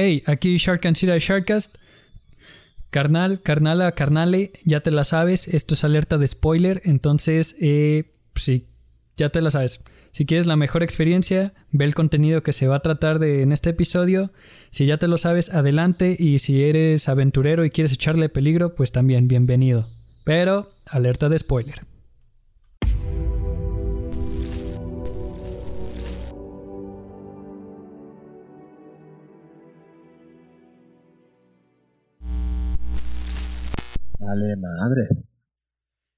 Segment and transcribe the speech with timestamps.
[0.00, 1.76] Hey, aquí Shark and Sira Sharkcast.
[2.90, 5.48] Carnal, carnala, carnale, ya te la sabes.
[5.48, 6.80] Esto es alerta de spoiler.
[6.84, 8.68] Entonces, eh, sí,
[9.16, 9.82] ya te la sabes.
[10.12, 13.50] Si quieres la mejor experiencia, ve el contenido que se va a tratar de en
[13.50, 14.30] este episodio.
[14.70, 16.14] Si ya te lo sabes, adelante.
[16.16, 19.88] Y si eres aventurero y quieres echarle peligro, pues también bienvenido.
[20.22, 21.80] Pero, alerta de spoiler.
[34.28, 35.08] Vale, madre.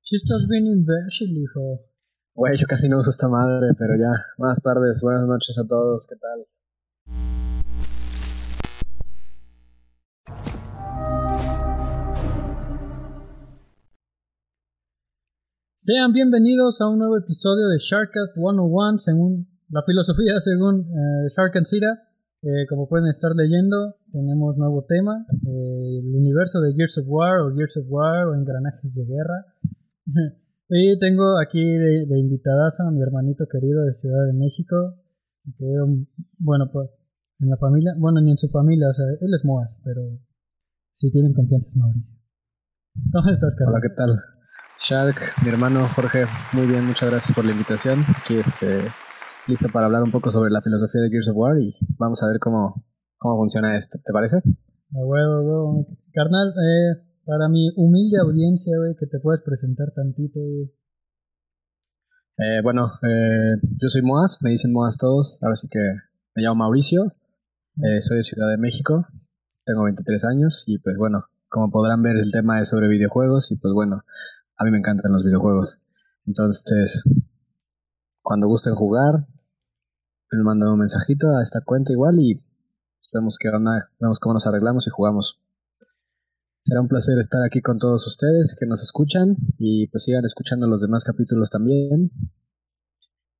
[0.02, 1.87] Si estás bien imbécil, hijo.
[2.34, 4.10] Güey, yo casi no uso esta madre, pero ya.
[4.37, 6.45] Buenas tardes, buenas noches a todos, ¿qué tal?
[15.77, 21.56] Sean bienvenidos a un nuevo episodio de Sharkcast 101, según la filosofía según eh, Shark
[21.56, 22.09] and Sira.
[22.43, 27.41] Eh, como pueden estar leyendo, tenemos nuevo tema, eh, el universo de Gears of War
[27.41, 29.45] o Gears of War o engranajes de guerra.
[30.71, 34.95] y tengo aquí de, de a mi hermanito querido de Ciudad de México,
[35.59, 35.66] que
[36.38, 36.88] bueno, pues
[37.41, 40.01] en la familia, bueno, ni en su familia, o sea, él es Moas, pero
[40.93, 42.16] si tienen confianza es Mauricio.
[43.13, 43.75] ¿Cómo estás, Carlos?
[43.75, 44.19] Hola, ¿qué tal?
[44.80, 48.01] Shark, mi hermano Jorge, muy bien, muchas gracias por la invitación.
[48.16, 48.85] Aquí este
[49.46, 52.27] listo para hablar un poco sobre la filosofía de Gears of War y vamos a
[52.27, 52.85] ver cómo,
[53.19, 54.37] cómo funciona esto, ¿te parece?
[54.38, 55.87] A huevo, a huevo.
[56.13, 60.73] Carnal, eh, para mi humilde audiencia, güey, que te puedes presentar tantito, güey.
[62.38, 65.81] Eh, bueno, eh, yo soy Moas, me dicen Moas todos, ahora sí que
[66.34, 67.12] me llamo Mauricio,
[67.82, 69.06] eh, soy de Ciudad de México,
[69.65, 73.56] tengo 23 años y pues bueno, como podrán ver el tema es sobre videojuegos y
[73.56, 74.04] pues bueno,
[74.56, 75.81] a mí me encantan los videojuegos.
[76.27, 77.03] Entonces,
[78.22, 79.26] cuando gusten jugar,
[80.31, 82.41] me mandan un mensajito a esta cuenta igual y
[83.12, 85.41] vemos qué onda, vemos cómo nos arreglamos y jugamos.
[86.60, 90.66] Será un placer estar aquí con todos ustedes que nos escuchan y pues sigan escuchando
[90.66, 92.10] los demás capítulos también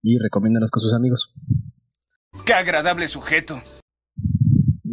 [0.03, 1.33] y recomiéndanos con sus amigos.
[2.47, 3.61] ¡Qué agradable sujeto!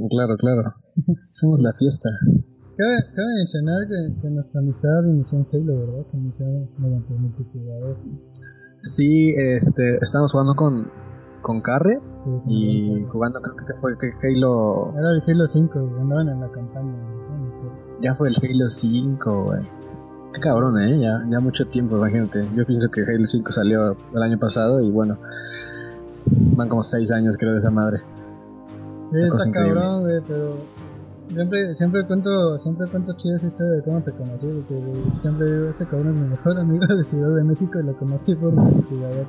[0.09, 0.75] Claro, claro.
[1.31, 2.09] Somos la fiesta.
[2.78, 6.12] Cabe, cabe mencionar que, que, nuestra amistad inició en Halo, ¿verdad?
[6.12, 6.46] Que inició
[6.78, 7.98] mediante el multijugador.
[8.88, 10.90] Sí, este, estamos jugando con,
[11.42, 14.94] con Carre Sí, y jugando creo que fue que Halo...
[14.98, 16.92] Era el Halo 5, güey, andaban en la campaña.
[16.92, 18.02] ¿no?
[18.02, 19.62] Ya fue el Halo 5, güey.
[20.34, 21.00] Qué cabrón, ¿eh?
[21.00, 22.46] Ya, ya mucho tiempo, imagínate.
[22.53, 25.18] Yo pienso que Halo 5 salió el año pasado y bueno,
[26.56, 28.02] van como 6 años creo de esa madre.
[29.12, 30.58] Sí, está cabrón, güey, pero
[31.30, 34.82] siempre, siempre cuento, siempre cuento chido esa historia de cómo te conocí, porque
[35.16, 38.36] siempre digo, este cabrón es mi mejor amigo de Ciudad de México y lo conocí
[38.36, 39.26] por un jugador.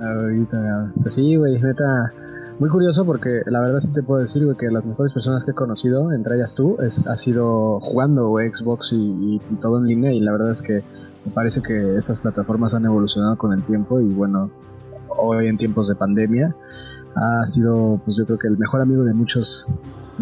[0.00, 2.12] Ahorita, pues sí, güey, neta,
[2.58, 5.52] muy curioso porque la verdad sí te puedo decir, güey, que las mejores personas que
[5.52, 10.20] he conocido, entre ellas tú, es, ha sido jugando Xbox y todo en línea y
[10.20, 10.82] la verdad es que
[11.24, 14.50] me parece que estas plataformas han evolucionado con el tiempo y bueno,
[15.08, 16.54] hoy en tiempos de pandemia
[17.14, 19.66] ha sido, pues yo creo que el mejor amigo de muchos,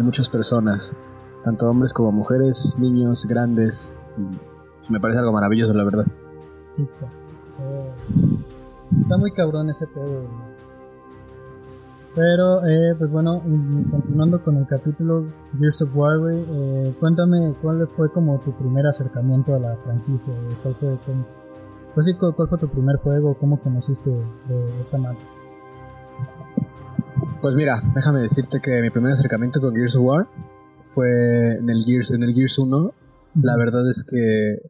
[0.01, 0.95] de muchas personas,
[1.43, 3.99] tanto hombres como mujeres, niños, grandes.
[4.89, 6.05] me parece algo maravilloso, la verdad.
[6.69, 6.87] Sí,
[7.59, 7.93] eh,
[9.01, 10.23] está muy cabrón ese pedo.
[12.13, 13.41] Pero, eh, pues bueno,
[13.89, 15.25] continuando con el capítulo
[15.57, 20.75] Gears of War, eh, cuéntame cuál fue como tu primer acercamiento a la franquicia, cuál
[20.75, 20.97] fue,
[21.93, 25.21] pues cuál fue tu primer juego, cómo conociste de esta marca.
[27.41, 30.27] Pues mira, déjame decirte que mi primer acercamiento con Gears of War
[30.83, 32.93] fue en el Gears, en el Gears 1.
[33.43, 34.69] La verdad es que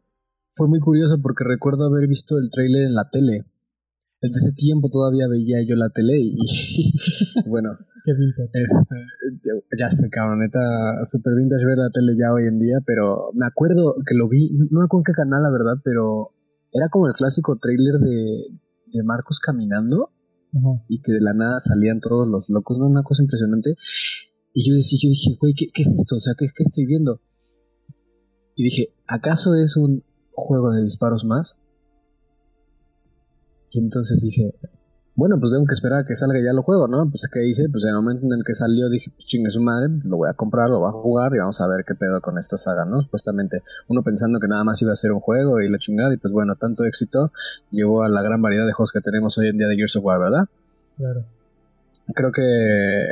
[0.50, 3.44] fue muy curioso porque recuerdo haber visto el trailer en la tele.
[4.20, 6.36] Desde ese tiempo todavía veía yo la tele y,
[7.46, 7.76] bueno.
[8.04, 8.50] Qué vintage.
[8.54, 10.58] Eh, ya sé, cabrón, neta,
[11.04, 14.50] super vintage ver la tele ya hoy en día, pero me acuerdo que lo vi,
[14.70, 16.28] no me acuerdo en qué canal, la verdad, pero
[16.72, 18.48] era como el clásico trailer de,
[18.92, 20.10] de Marcos caminando.
[20.88, 22.86] Y que de la nada salían todos los locos, ¿no?
[22.86, 23.74] Una cosa impresionante.
[24.52, 26.16] Y yo, decía, yo dije, güey, ¿qué, ¿qué, es esto?
[26.16, 27.20] O sea, ¿qué, ¿qué estoy viendo?
[28.54, 31.58] Y dije, ¿acaso es un juego de disparos más?
[33.70, 34.54] Y entonces dije,
[35.14, 37.08] bueno, pues tengo que esperar a que salga ya el juego, ¿no?
[37.10, 37.68] Pues ¿qué hice?
[37.70, 40.30] Pues en el momento en el que salió dije, pues chingue su madre, lo voy
[40.30, 42.86] a comprar, lo voy a jugar y vamos a ver qué pedo con esta saga,
[42.86, 43.02] ¿no?
[43.02, 46.16] Supuestamente uno pensando que nada más iba a ser un juego y la chingada y
[46.16, 47.30] pues bueno, tanto éxito
[47.70, 50.04] llevó a la gran variedad de juegos que tenemos hoy en día de Gears of
[50.04, 50.48] War, ¿verdad?
[50.96, 51.24] Claro.
[52.14, 53.10] Creo que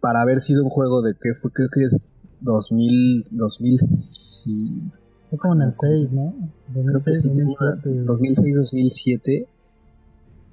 [0.00, 4.82] para haber sido un juego de que fue, creo que es 2000, 2000 sí,
[5.28, 6.34] fue como en el 6, ¿no?
[6.74, 7.90] 2006, 2007.
[8.06, 9.48] 2006, 2007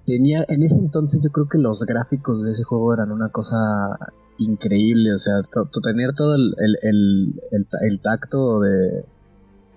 [0.09, 3.55] tenía en ese entonces yo creo que los gráficos de ese juego eran una cosa
[4.39, 5.35] increíble, o sea,
[5.83, 9.05] tener todo el, el, el, tacto de,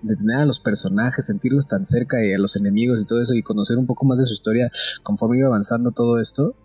[0.01, 3.35] de tener a los personajes, sentirlos tan cerca y a los enemigos y todo eso
[3.35, 4.69] y conocer un poco más de su historia
[5.03, 6.55] conforme iba avanzando todo esto,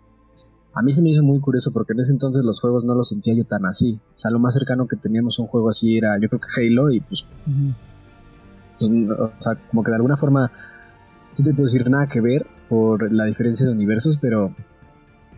[0.73, 3.09] a mí se me hizo muy curioso porque en ese entonces los juegos no los
[3.09, 3.99] sentía yo tan así.
[4.15, 6.89] O sea, lo más cercano que teníamos un juego así era yo creo que Halo
[6.89, 7.25] y pues,
[8.79, 10.51] pues o sea, como que de alguna forma
[11.29, 14.53] sí te puedo decir nada que ver por la diferencia de universos, pero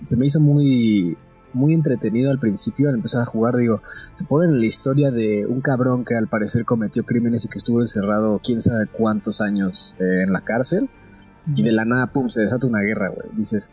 [0.02, 1.18] se me hizo muy
[1.54, 3.82] muy entretenido al principio al empezar a jugar, digo,
[4.18, 7.82] te ponen la historia de un cabrón que al parecer cometió crímenes y que estuvo
[7.82, 10.90] encerrado quién sabe cuántos años eh, en la cárcel
[11.56, 13.28] y de la nada, pum, se desata una guerra, güey.
[13.34, 13.70] Dices,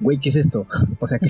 [0.00, 0.66] güey, ¿qué es esto?
[1.00, 1.28] O sea, ¿qué,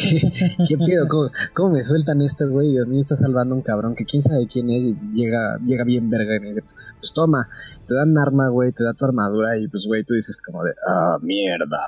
[0.67, 1.07] qué pedo?
[1.55, 2.71] ¿Cómo, me sueltan esto, güey?
[2.71, 6.09] Dios mío, está salvando un cabrón que quién sabe quién es y llega, llega bien
[6.11, 6.37] verga.
[6.37, 7.49] Y pues toma,
[7.87, 10.73] te dan arma, güey, te da tu armadura y pues, güey, tú dices como de,
[10.87, 11.79] ah, mierda.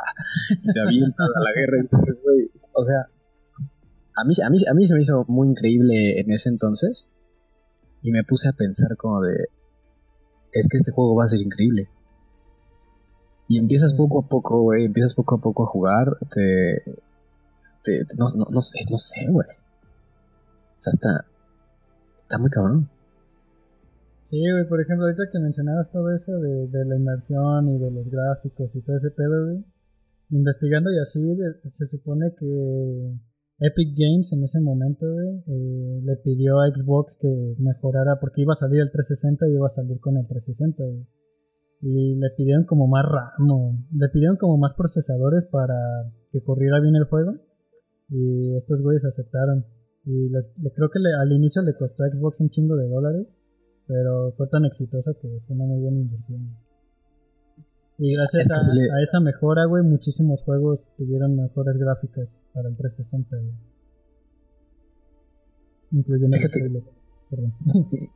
[0.62, 3.08] Y te avientas a la guerra y dices, güey, o sea,
[4.16, 7.10] a mí, a, mí, a mí se me hizo muy increíble en ese entonces
[8.02, 9.48] y me puse a pensar como de,
[10.52, 11.88] es que este juego va a ser increíble.
[13.50, 16.84] Y empiezas poco a poco, güey, empiezas poco a poco a jugar, te...
[17.82, 19.48] te, no, no, no, sé, no sé, güey.
[19.48, 21.26] O sea, está...
[22.20, 22.88] Está muy cabrón.
[24.22, 27.90] Sí, güey, por ejemplo, ahorita que mencionabas todo eso de, de, la inmersión y de
[27.90, 29.64] los gráficos y todo ese pedo, güey.
[30.30, 31.20] Investigando y así,
[31.70, 33.18] se supone que
[33.58, 38.52] Epic Games en ese momento, güey, eh, le pidió a Xbox que mejorara, porque iba
[38.52, 41.04] a salir el 360 y iba a salir con el 360, güey
[41.82, 45.76] y le pidieron como más RAM, le pidieron como más procesadores para
[46.32, 47.34] que corriera bien el juego
[48.08, 49.64] y estos güeyes aceptaron.
[50.04, 53.26] Y les, creo que al inicio le costó a Xbox un chingo de dólares
[53.90, 56.56] pero fue tan exitosa que fue una muy buena inversión.
[57.98, 63.36] Y gracias a, esa mejora güey muchísimos juegos tuvieron mejores gráficas para el 360
[65.90, 66.84] incluyendo los Halo
[67.30, 67.52] Perdón.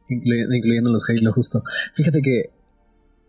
[0.55, 1.61] incluyendo los Halo justo.
[1.95, 2.53] Fíjate que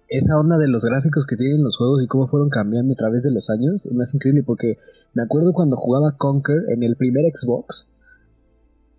[0.08, 3.24] esa onda de los gráficos que tienen los juegos y cómo fueron cambiando a través
[3.24, 4.78] de los años me hace increíble porque
[5.14, 7.90] me acuerdo cuando jugaba Conquer en el primer Xbox.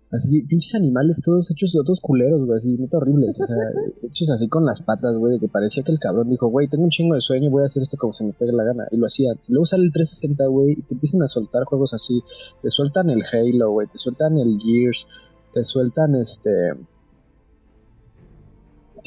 [0.09, 3.39] Así, pinches animales todos hechos de otros culeros, güey, así, neta horribles.
[3.41, 3.57] O sea,
[4.03, 6.85] hechos así con las patas, güey, de que parecía que el cabrón dijo, güey, tengo
[6.85, 8.87] un chingo de sueño, voy a hacer esto como se me pegue la gana.
[8.91, 9.33] Y lo hacía.
[9.49, 12.21] luego sale el 360, güey, y te empiezan a soltar juegos así.
[12.61, 15.07] Te sueltan el Halo, güey, te sueltan el Gears,
[15.51, 16.73] te sueltan este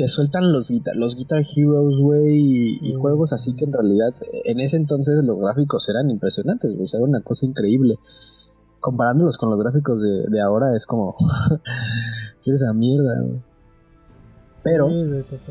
[0.01, 3.01] te sueltan los Guitar, los Guitar Heroes, güey, y, mm.
[3.01, 4.15] juegos así que en realidad
[4.45, 7.99] en ese entonces los gráficos eran impresionantes, güey, era una cosa increíble.
[8.81, 11.15] Comparándolos con los gráficos de, ahora es como,
[12.43, 13.21] ¿qué esa mierda?
[13.21, 13.43] Güey?
[14.65, 14.89] Pero,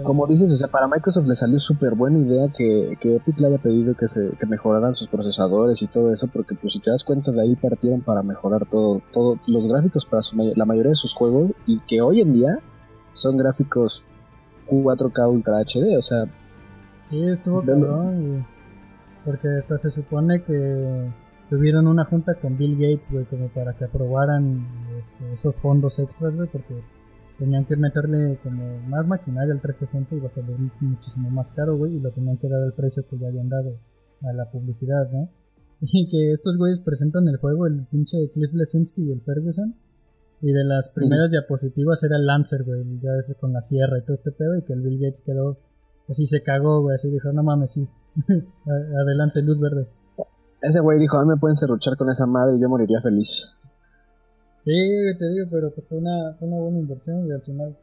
[0.01, 3.49] como dices, o sea, para Microsoft le salió súper buena idea que, que, Epic le
[3.49, 6.89] haya pedido que, se, que mejoraran sus procesadores y todo eso, porque pues si te
[6.89, 10.95] das cuenta de ahí partieron para mejorar todo, todo los gráficos para la mayoría de
[10.95, 12.57] sus juegos y que hoy en día
[13.13, 14.05] son gráficos
[14.69, 16.25] 4K Ultra HD, o sea.
[17.10, 18.45] Sí, estuvo cabrón,
[19.25, 21.10] Porque hasta se supone que
[21.50, 24.66] tuvieron una junta con Bill Gates, güey, como para que aprobaran
[25.00, 26.75] este, esos fondos extras, güey, porque
[27.39, 31.77] tenían que meterle como más maquinaria al 360 y iba a salir muchísimo más caro,
[31.77, 33.80] güey, y lo tenían que dar al precio que ya habían dado
[34.21, 35.30] a la publicidad, ¿no?
[35.81, 39.75] Y que estos güeyes presentan el juego, el pinche Cliff Lesinski y el Ferguson,
[40.41, 44.04] y de las primeras diapositivas era el Lancer, güey, ya ese con la sierra y
[44.04, 45.57] todo este pedo, y que el Bill Gates quedó
[46.07, 47.87] así, se cagó, güey, así dijo, no mames, sí,
[49.02, 49.87] adelante, luz verde.
[50.61, 53.54] Ese güey dijo, a mí me pueden serruchar con esa madre y yo moriría feliz.
[54.61, 54.73] Sí,
[55.18, 57.78] te digo, pero pues fue una, fue una buena inversión y al final...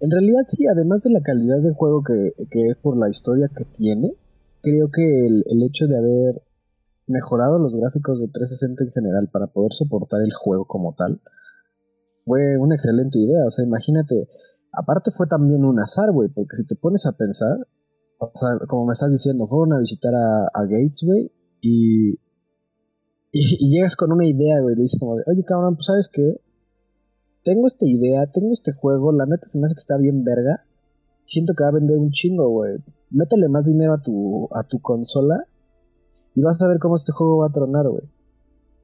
[0.00, 3.48] En realidad sí, además de la calidad del juego que, que es por la historia
[3.56, 4.14] que tiene,
[4.60, 6.42] creo que el, el hecho de haber
[7.06, 11.20] mejorado los gráficos de 360 en general para poder soportar el juego como tal,
[12.24, 13.44] fue una excelente idea.
[13.46, 14.28] O sea, imagínate,
[14.72, 17.56] aparte fue también un azar, güey, porque si te pones a pensar,
[18.18, 22.12] o sea, como me estás diciendo, fueron a visitar a, Gates, güey, y,
[23.32, 26.40] y, llegas con una idea, güey, le dices como de, oye, cabrón, pues sabes qué,
[27.44, 30.64] tengo esta idea, tengo este juego, la neta se me hace que está bien verga,
[31.24, 32.78] siento que va a vender un chingo, güey.
[33.10, 35.46] Métele más dinero a tu, a tu consola
[36.34, 38.04] y vas a ver cómo este juego va a tronar, güey.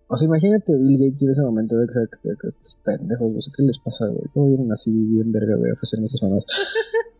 [0.08, 3.78] O sea, imagínate Bill Gates en ese momento, güey, que, estos pendejos, sé qué les
[3.78, 4.24] pasa, güey.
[4.32, 6.44] ¿Cómo vienen así bien verga, güey, a ofrecerme esas mamás?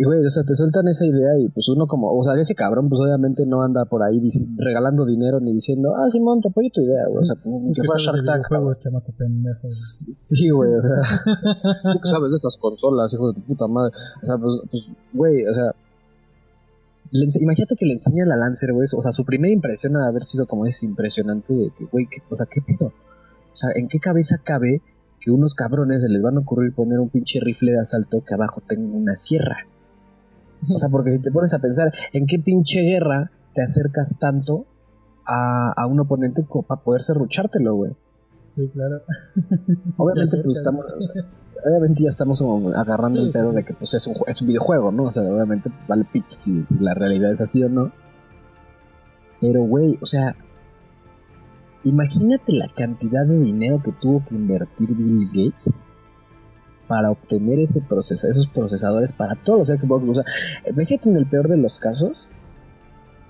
[0.00, 2.54] Y, güey, o sea, te sueltan esa idea y pues uno como, o sea, ese
[2.54, 4.20] cabrón pues obviamente no anda por ahí
[4.56, 7.24] regalando dinero ni diciendo, ah, Simón, te apoyo tu idea, güey.
[7.24, 8.46] O sea, que fuera Shark Tank.
[9.68, 10.90] Sí, güey, o sea,
[11.92, 13.92] ¿tú qué sabes de estas consolas, hijo de puta madre?
[14.22, 14.82] O sea, pues, pues,
[15.12, 15.74] güey, o sea,
[17.10, 18.86] imagínate que le enseñan a Lancer, güey.
[18.96, 22.08] O sea, su primera impresión ha de haber sido como es impresionante de que, güey,
[22.30, 22.86] o sea, ¿qué pedo?
[22.88, 24.82] O sea, ¿en qué cabeza cabe
[25.20, 28.34] que unos cabrones se les van a ocurrir poner un pinche rifle de asalto que
[28.34, 29.66] abajo tenga una sierra?
[30.72, 34.66] O sea, porque si te pones a pensar, ¿en qué pinche guerra te acercas tanto
[35.26, 37.92] a, a un oponente para poder serruchártelo, güey?
[38.58, 39.02] Sí, claro.
[39.98, 40.84] Obviamente, pues estamos
[41.64, 42.42] obviamente ya estamos
[42.74, 45.04] agarrando el pedo de que pues es un, es un videojuego, ¿no?
[45.04, 47.92] O sea, obviamente vale pit si, la realidad es así o no.
[49.40, 50.34] Pero, güey, o sea,
[51.84, 55.80] imagínate la cantidad de dinero que tuvo que invertir Bill Gates
[56.88, 60.08] para obtener ese proceso, esos procesadores para todos los Xbox.
[60.08, 60.24] O sea,
[60.68, 62.28] imagínate en el peor de los casos,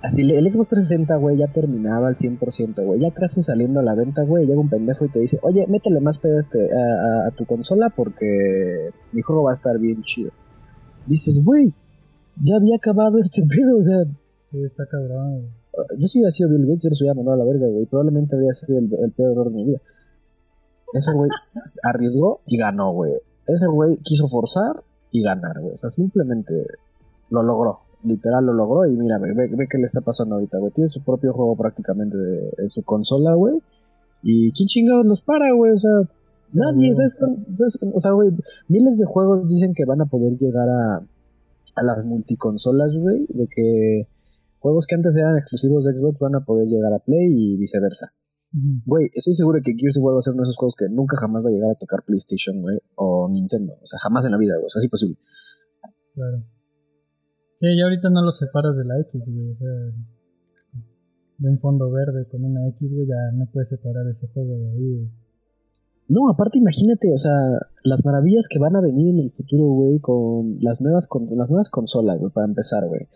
[0.01, 3.01] Así, el Xbox 360, güey, ya terminaba al 100%, güey.
[3.01, 6.01] Ya casi saliendo a la venta, güey, llega un pendejo y te dice, oye, métele
[6.01, 10.31] más pedo este, a, tu consola porque mi juego va a estar bien chido.
[11.07, 11.75] Dices, güey,
[12.45, 14.05] ya había acabado este pedo, o sea...
[14.53, 15.51] Sí, está cabrón,
[15.99, 17.87] Yo si hubiera sido Bill Gates, yo los hubiera mandado a la verga, güey.
[17.87, 19.81] Probablemente habría sido el, el peor error de mi vida.
[20.93, 21.29] Ese güey
[21.83, 23.15] arriesgó y ganó, güey.
[23.47, 25.75] Ese güey quiso forzar y ganar, güey.
[25.75, 26.55] O sea, simplemente
[27.31, 30.73] lo logró literal lo logró y mira, ve, ve, qué le está pasando ahorita, güey.
[30.73, 33.61] Tiene su propio juego prácticamente de, su consola, güey.
[34.23, 35.73] Y quién chingados los para, güey.
[35.73, 35.91] O sea,
[36.53, 36.93] nadie.
[36.93, 38.31] o sea, güey,
[38.69, 40.97] miles de juegos dicen que van a poder llegar a,
[41.77, 43.27] a las multiconsolas, güey.
[43.29, 44.09] De que
[44.59, 48.13] juegos que antes eran exclusivos de Xbox van a poder llegar a Play y viceversa.
[48.87, 50.89] Güey, estoy seguro que Gears of War va a ser uno de esos juegos que
[50.89, 53.75] nunca jamás va a llegar a tocar PlayStation, güey, o Nintendo.
[53.83, 54.65] O sea, jamás en la vida, güey.
[54.65, 55.19] O sea, es imposible.
[56.15, 56.45] Claro.
[57.61, 59.51] Sí, ya ahorita no lo separas de la X, güey.
[59.51, 59.69] O sea,
[61.39, 64.71] de un fondo verde con una X, güey, ya no puedes separar ese juego de
[64.71, 65.11] ahí, güey.
[66.09, 67.33] No, aparte imagínate, o sea,
[67.85, 71.51] las maravillas que van a venir en el futuro, güey, con las nuevas con las
[71.51, 73.09] nuevas consolas, güey, para empezar, güey.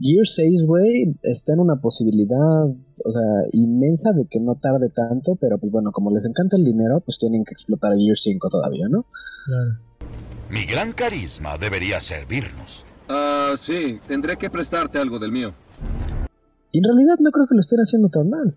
[0.00, 5.36] Gear 6, güey, está en una posibilidad, o sea, inmensa de que no tarde tanto,
[5.36, 8.86] pero pues bueno, como les encanta el dinero, pues tienen que explotar Gear 5 todavía,
[8.88, 9.04] ¿no?
[9.44, 9.70] Claro.
[10.50, 12.86] Mi gran carisma debería servirnos.
[13.08, 15.52] Ah, sí, tendré que prestarte algo del mío.
[16.72, 18.54] Y en realidad no creo que lo estén haciendo tan mal.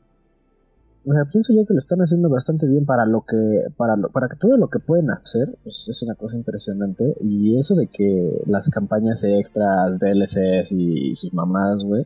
[1.03, 4.09] O sea, pienso yo que lo están haciendo bastante bien para lo que, para lo,
[4.09, 7.15] para que todo lo que pueden hacer, pues es una cosa impresionante.
[7.21, 12.05] Y eso de que las campañas extras, DLCs y sus mamadas, güey,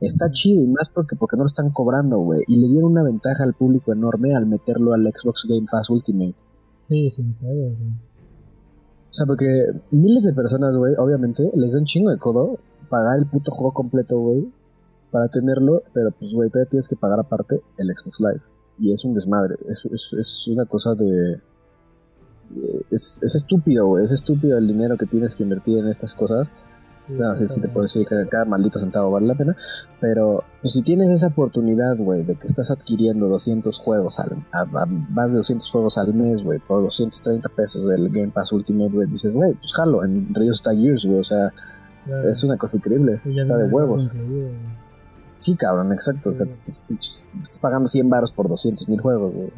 [0.00, 2.40] está chido y más porque, porque no lo están cobrando, güey.
[2.46, 6.36] Y le dieron una ventaja al público enorme al meterlo al Xbox Game Pass Ultimate.
[6.88, 8.09] Sí, sin pedo, sí.
[9.10, 13.18] O sea, porque miles de personas, güey, obviamente, les da un chingo de codo pagar
[13.18, 14.48] el puto juego completo, güey,
[15.10, 18.40] para tenerlo, pero pues, güey, todavía tienes que pagar aparte el Xbox Live.
[18.78, 21.40] Y es un desmadre, es, es, es una cosa de...
[22.90, 26.48] Es, es estúpido, güey, es estúpido el dinero que tienes que invertir en estas cosas
[27.18, 29.56] no, sí, sí te puedo decir que cada maldito centavo vale la pena.
[30.00, 34.44] Pero pues, si tienes esa oportunidad, güey, de que estás adquiriendo 200 juegos al,
[35.10, 39.08] más de 200 juegos al mes, güey, por 230 pesos del Game Pass Ultimate, güey,
[39.08, 41.52] dices, güey, pues jalo, entre ellos está Gears, güey, o sea,
[42.28, 44.10] es una cosa increíble, está de huevos.
[45.36, 46.84] Sí, cabrón, exacto, o sea, estás,
[47.60, 49.52] pagando 100 baros por 200 mil juegos, güey.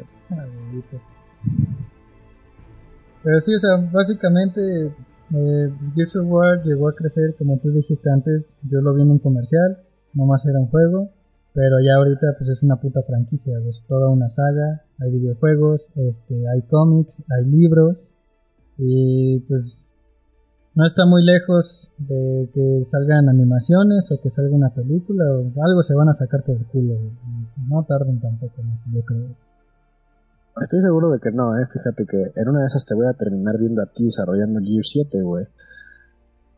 [3.23, 4.93] Pero sí, o sea, básicamente
[5.33, 9.11] eh, Gears of War llegó a crecer, como tú dijiste antes, yo lo vi en
[9.11, 9.77] un comercial,
[10.13, 11.09] nomás era un juego,
[11.53, 16.47] pero ya ahorita pues es una puta franquicia, es toda una saga, hay videojuegos, este,
[16.49, 17.97] hay cómics, hay libros,
[18.77, 19.83] y pues
[20.75, 25.83] no está muy lejos de que salgan animaciones o que salga una película o algo
[25.83, 26.95] se van a sacar por el culo,
[27.67, 29.42] no tarden tampoco en eso, yo creo.
[30.61, 31.67] Estoy seguro de que no, eh.
[31.71, 34.83] Fíjate que en una de esas te voy a terminar viendo a ti desarrollando Gear
[34.83, 35.45] 7, güey.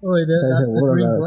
[0.02, 1.24] Uy, de, the dream,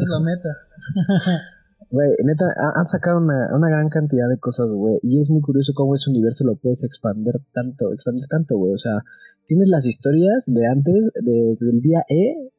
[0.00, 0.48] es la meta.
[1.90, 4.98] Güey, neta, han sacado una, una, gran cantidad de cosas, güey.
[5.02, 8.72] Y es muy curioso cómo ese universo lo puedes expandir tanto, expandir tanto, güey.
[8.72, 9.04] O sea,
[9.44, 12.50] tienes las historias de antes, desde el día E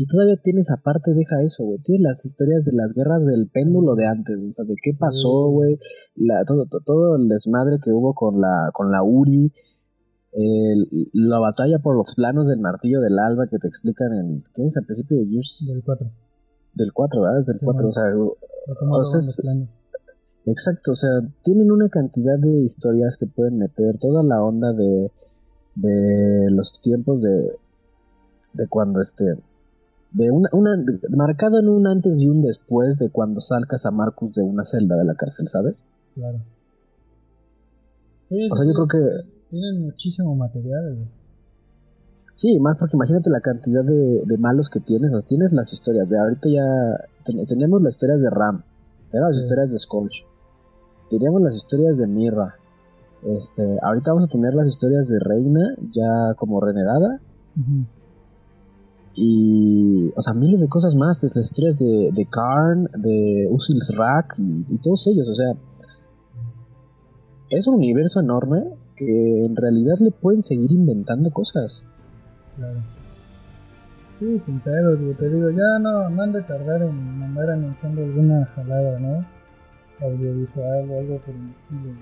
[0.00, 1.80] y todavía tienes aparte, deja eso, güey.
[1.80, 5.48] Tienes las historias de las guerras del péndulo de antes, o sea, de qué pasó,
[5.50, 5.76] güey.
[6.46, 9.52] todo, todo el desmadre que hubo con la, con la Uri.
[11.14, 14.44] la batalla por los planos del martillo del alba que te explican en.
[14.54, 14.76] ¿Qué es?
[14.76, 15.72] Al principio de Gears.
[15.74, 16.10] Del 4.
[16.74, 17.38] Del 4, ¿verdad?
[17.38, 18.04] Desde el 4, o sea.
[18.78, 19.20] O sea
[20.46, 21.10] exacto, o sea,
[21.42, 23.98] tienen una cantidad de historias que pueden meter.
[23.98, 25.10] Toda la onda de.
[25.74, 27.50] de los tiempos de.
[28.52, 29.24] de cuando este
[30.12, 30.70] de una, una
[31.16, 34.96] marcado en un antes y un después de cuando salcas a Marcus de una celda
[34.96, 35.84] de la cárcel, ¿sabes?
[36.14, 36.38] Claro.
[38.28, 41.06] Sí, o sea, yo creo que tienen muchísimo material.
[42.32, 45.12] Sí, más porque imagínate la cantidad de, de malos que tienes.
[45.12, 46.08] O sea, tienes las historias.
[46.08, 46.64] De ahorita ya
[47.24, 48.62] ten- teníamos las historias de Ram,
[49.10, 50.14] teníamos las historias de Scorch,
[51.10, 52.54] teníamos las historias de Mirra.
[53.24, 57.20] Este, ahorita vamos a tener las historias de Reina ya como renegada.
[59.20, 63.94] Y, o sea, miles de cosas más, desde las historias de, de Karn, de Usil's
[63.96, 65.54] Rack y, y todos ellos, o sea,
[67.50, 71.82] es un universo enorme que en realidad le pueden seguir inventando cosas.
[72.56, 72.80] Claro.
[74.18, 74.98] Sí, sin pedos.
[75.16, 79.24] Te digo, ya no, no han de tardar en andar anunciando alguna jalada, ¿no?
[80.00, 81.94] Audiovisual o algo por el estilo.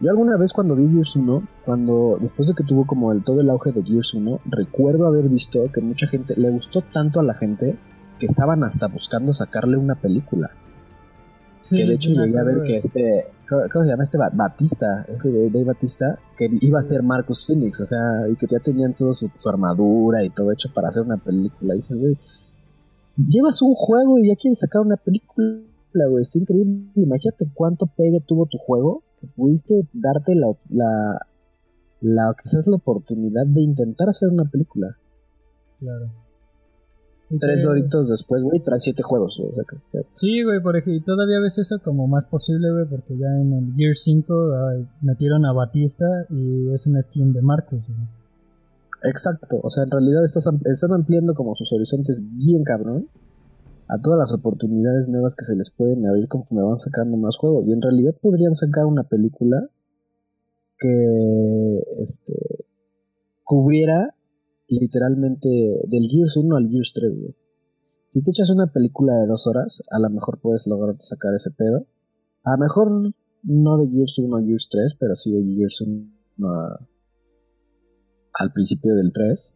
[0.00, 3.40] Yo alguna vez cuando vi Gears 1, cuando después de que tuvo como el todo
[3.40, 7.24] el auge de Gears 1, recuerdo haber visto que mucha gente le gustó tanto a
[7.24, 7.76] la gente
[8.18, 10.50] que estaban hasta buscando sacarle una película.
[11.58, 15.04] Sí, que de hecho llegué a ver que este, ¿cómo, se llama este Ba- Batista?
[15.08, 18.60] Ese de Dave Batista, que iba a ser Marcus Phoenix, o sea, y que ya
[18.60, 21.74] tenían todo su, su armadura y todo hecho para hacer una película.
[21.74, 22.16] Y dices, güey,
[23.16, 25.58] llevas un juego y ya quieres sacar una película,
[26.08, 26.84] güey, está increíble.
[26.94, 31.26] Imagínate cuánto pegue tuvo tu juego, que pudiste darte la, la,
[32.00, 34.96] la quizás la oportunidad de intentar hacer una película.
[35.80, 36.10] Claro.
[37.28, 40.62] Y Tres horitos después, güey, traes siete juegos, güey, o sea, que- que- Sí, güey,
[40.62, 43.96] por ejemplo, y todavía ves eso como más posible, güey, porque ya en el Gear
[43.96, 48.08] 5 ay, metieron a Batista y es una skin de Marcus, güey.
[49.02, 53.08] Exacto, o sea, en realidad estás, están ampliando como sus horizontes bien cabrón
[53.88, 57.66] a todas las oportunidades nuevas que se les pueden abrir conforme van sacando más juegos.
[57.66, 59.68] Y en realidad podrían sacar una película
[60.78, 62.66] que este
[63.44, 64.14] cubriera
[64.68, 65.48] literalmente
[65.86, 67.36] del Gears 1 al Gears 3, güey.
[68.08, 71.50] Si te echas una película de dos horas, a lo mejor puedes lograr sacar ese
[71.50, 71.86] pedo.
[72.44, 76.48] A lo mejor no de Gears 1 a Gears 3, pero sí de Gears 1
[76.48, 76.80] a,
[78.34, 79.54] al principio del 3.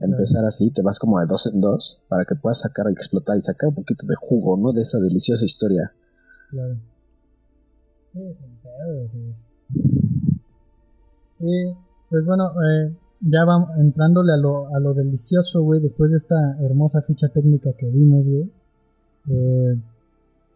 [0.00, 3.38] Empezar así, te vas como de dos en dos para que puedas sacar y explotar
[3.38, 4.72] y sacar un poquito de jugo, ¿no?
[4.72, 5.92] De esa deliciosa historia.
[6.50, 6.76] Claro.
[8.12, 10.33] Sí, sin pedos, güey.
[11.40, 11.72] Y,
[12.10, 16.36] pues bueno, eh, ya vamos entrándole a lo, a lo delicioso, güey, después de esta
[16.60, 18.50] hermosa ficha técnica que vimos, güey.
[19.30, 19.76] Eh,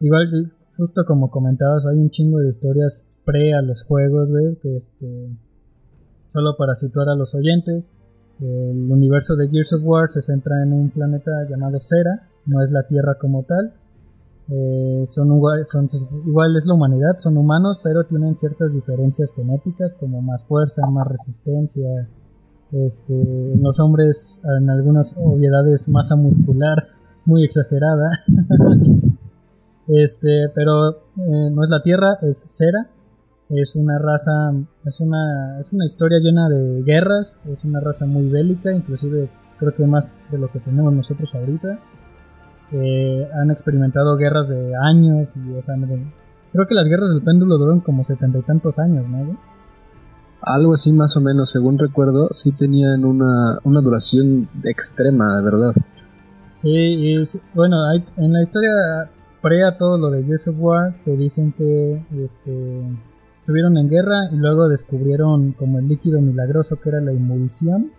[0.01, 4.57] igual, eh, justo como comentabas, hay un chingo de historias pre a los juegos, güey,
[4.57, 5.29] que este...
[6.29, 7.88] Solo para situar a los oyentes,
[8.41, 12.71] el universo de Gears of War se centra en un planeta llamado Cera, no es
[12.71, 13.73] la Tierra como tal,
[14.51, 15.63] eh, son, igual,
[16.27, 21.07] igual es la humanidad, son humanos, pero tienen ciertas diferencias genéticas como más fuerza, más
[21.07, 22.09] resistencia.
[22.73, 23.15] Este,
[23.61, 26.89] los hombres, en algunas obviedades, masa muscular
[27.27, 28.11] muy exagerada.
[29.89, 32.89] este, pero eh, no es la Tierra, es Cera.
[33.51, 34.53] Es una raza,
[34.85, 39.75] es una, es una historia llena de guerras, es una raza muy bélica, inclusive creo
[39.75, 41.81] que más de lo que tenemos nosotros ahorita.
[42.73, 45.75] Eh, han experimentado guerras de años y o sea,
[46.53, 49.25] creo que las guerras del péndulo duran como setenta y tantos años, ¿no?
[49.25, 49.39] güey?
[50.43, 55.73] Algo así más o menos, según recuerdo, sí tenían una, una duración extrema, de verdad.
[56.53, 57.23] Sí, y
[57.55, 58.71] bueno, hay, en la historia
[59.41, 62.83] pre a todo lo de Gears of War te dicen que este,
[63.37, 67.93] estuvieron en guerra y luego descubrieron como el líquido milagroso que era la emulsión,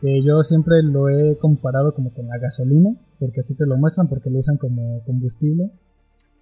[0.00, 4.08] que yo siempre lo he comparado como con la gasolina, porque así te lo muestran,
[4.08, 5.70] porque lo usan como combustible.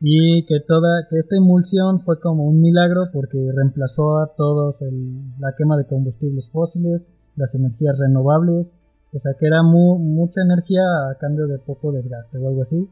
[0.01, 5.23] Y que toda, que esta emulsión fue como un milagro porque reemplazó a todos el-
[5.41, 8.67] la quema de combustibles fósiles, las energías renovables,
[9.13, 12.87] o sea que era mu- mucha energía a cambio de poco desgaste o algo así.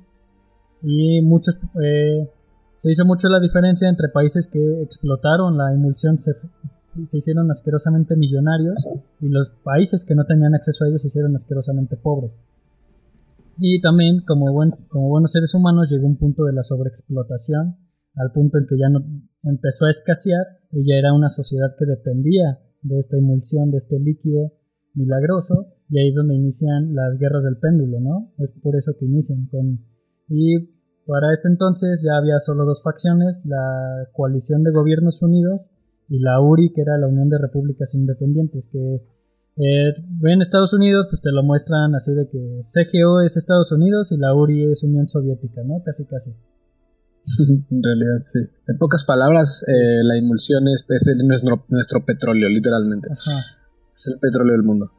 [0.82, 2.30] Y muchos eh,
[2.78, 6.32] se hizo mucho la diferencia entre países que explotaron la emulsión se,
[7.06, 8.76] se hicieron asquerosamente millonarios
[9.20, 12.38] y los países que no tenían acceso a ellos se hicieron asquerosamente pobres.
[13.58, 17.76] Y también, como, buen, como buenos seres humanos, llegó un punto de la sobreexplotación,
[18.16, 19.00] al punto en que ya no
[19.42, 23.98] empezó a escasear y ya era una sociedad que dependía de esta emulsión, de este
[23.98, 24.52] líquido
[24.94, 28.32] milagroso, y ahí es donde inician las guerras del péndulo, ¿no?
[28.38, 29.80] Es por eso que inician con...
[30.28, 30.70] Y
[31.06, 35.68] para este entonces ya había solo dos facciones, la coalición de gobiernos unidos
[36.08, 39.02] y la URI, que era la Unión de Repúblicas Independientes, que
[39.56, 44.10] eh, en Estados Unidos pues te lo muestran así de que CGO es Estados Unidos
[44.12, 45.82] y la URI es Unión Soviética, ¿no?
[45.84, 46.30] Casi casi.
[47.70, 48.40] en realidad, sí.
[48.68, 50.86] En pocas palabras, eh, la emulsión es,
[51.24, 53.08] nuestro, nuestro petróleo, literalmente.
[53.10, 53.40] Ajá.
[53.94, 54.90] Es el petróleo del mundo.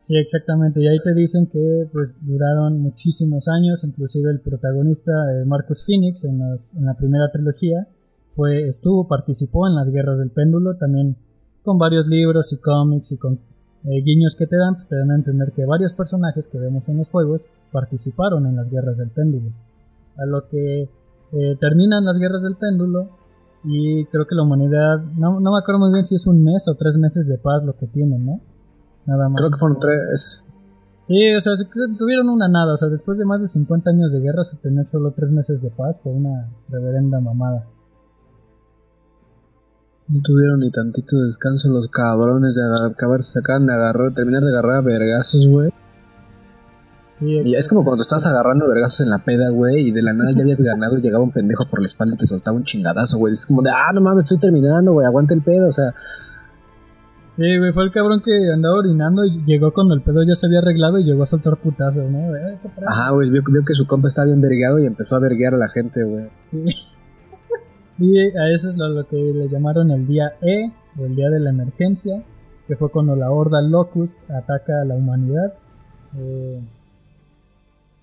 [0.00, 0.80] Sí, exactamente.
[0.80, 6.24] Y ahí te dicen que pues duraron muchísimos años, inclusive el protagonista eh, Marcus Phoenix
[6.24, 7.86] en, las- en la primera trilogía
[8.34, 11.16] fue estuvo participó en las guerras del péndulo, también
[11.62, 13.40] con varios libros y cómics y con
[13.84, 16.88] eh, guiños que te dan, pues te dan a entender que varios personajes que vemos
[16.88, 19.50] en los juegos participaron en las guerras del péndulo.
[20.16, 23.10] A lo que eh, terminan las guerras del péndulo
[23.64, 26.66] y creo que la humanidad, no, no me acuerdo muy bien si es un mes
[26.68, 28.40] o tres meses de paz lo que tienen, ¿no?
[29.06, 29.34] Nada más.
[29.36, 30.44] Creo que fueron tres.
[31.02, 31.54] Sí, o sea,
[31.98, 35.12] tuvieron una nada, o sea, después de más de 50 años de guerra, tener solo
[35.12, 37.64] tres meses de paz fue una reverenda mamada.
[40.08, 44.50] No tuvieron ni tantito descanso los cabrones de acabar, se acaban de agarrar, terminar de
[44.50, 45.70] agarrar a vergazos, güey.
[47.10, 50.12] Sí, y es como cuando estás agarrando vergazos en la peda, güey, y de la
[50.12, 52.64] nada ya habías ganado y llegaba un pendejo por la espalda y te soltaba un
[52.64, 53.32] chingadazo, güey.
[53.32, 55.92] Es como de, ah, no mames, estoy terminando, güey, aguanta el pedo, o sea,
[57.38, 60.46] Sí, güey, fue el cabrón que andaba orinando y llegó cuando el pedo ya se
[60.46, 62.32] había arreglado y llegó a soltar putazos, ¿no?
[62.84, 65.68] Ajá, güey, vio, que su compa estaba bien vergueado y empezó a verguear a la
[65.68, 66.28] gente, güey.
[66.46, 66.64] Sí.
[67.98, 71.40] Y a eso es lo, que le llamaron el día E, o el día de
[71.40, 72.22] la emergencia,
[72.66, 75.54] que fue cuando la horda Locust ataca a la humanidad.
[76.16, 76.60] Eh,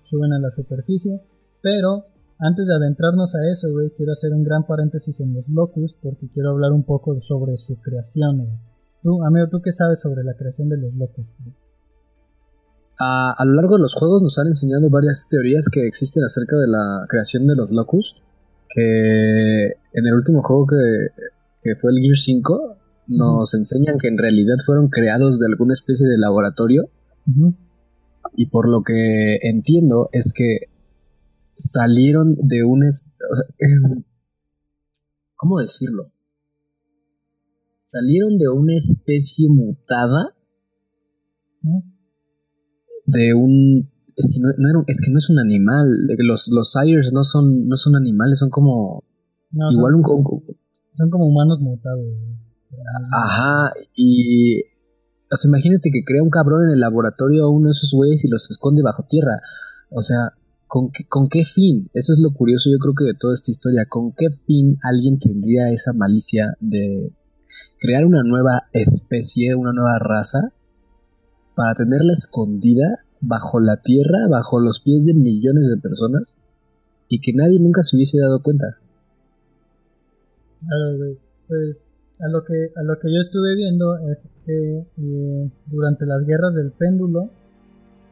[0.04, 1.20] suben a la superficie,
[1.62, 2.04] pero
[2.38, 6.28] antes de adentrarnos a eso, güey, quiero hacer un gran paréntesis en los Locust porque
[6.32, 8.58] quiero hablar un poco sobre su creación, güey.
[9.02, 11.26] Tú, amigo, ¿tú qué sabes sobre la creación de los locos?
[12.98, 16.66] A, lo largo de los juegos nos han enseñado varias teorías que existen acerca de
[16.66, 18.22] la creación de los locus.
[18.68, 22.76] Que en el último juego que, fue el Gear 5,
[23.08, 26.90] nos enseñan que en realidad fueron creados de alguna especie de laboratorio.
[28.34, 30.70] Y por lo que entiendo es que
[31.56, 32.82] salieron de un...
[35.36, 36.12] ¿Cómo decirlo?
[37.86, 40.34] salieron de una especie mutada
[43.06, 44.48] de un es que no,
[44.86, 45.86] es que no es un animal
[46.18, 49.04] los los sires no son no son animales son como
[49.52, 50.56] igual son, un,
[50.96, 52.04] son como humanos mutados
[53.12, 54.62] ajá y
[55.30, 58.24] o sea, imagínate que crea un cabrón en el laboratorio a uno de esos güeyes
[58.24, 59.40] y los esconde bajo tierra
[59.90, 60.32] o sea
[60.68, 61.88] ¿Con qué, ¿Con qué fin?
[61.94, 63.86] Eso es lo curioso yo creo que de toda esta historia.
[63.88, 67.12] ¿Con qué fin alguien tendría esa malicia de
[67.78, 70.40] crear una nueva especie, una nueva raza,
[71.54, 76.38] para tenerla escondida bajo la tierra, bajo los pies de millones de personas,
[77.08, 78.78] y que nadie nunca se hubiese dado cuenta.
[81.48, 81.76] Pues
[82.18, 86.54] a lo que a lo que yo estuve viendo es que eh, durante las guerras
[86.54, 87.30] del péndulo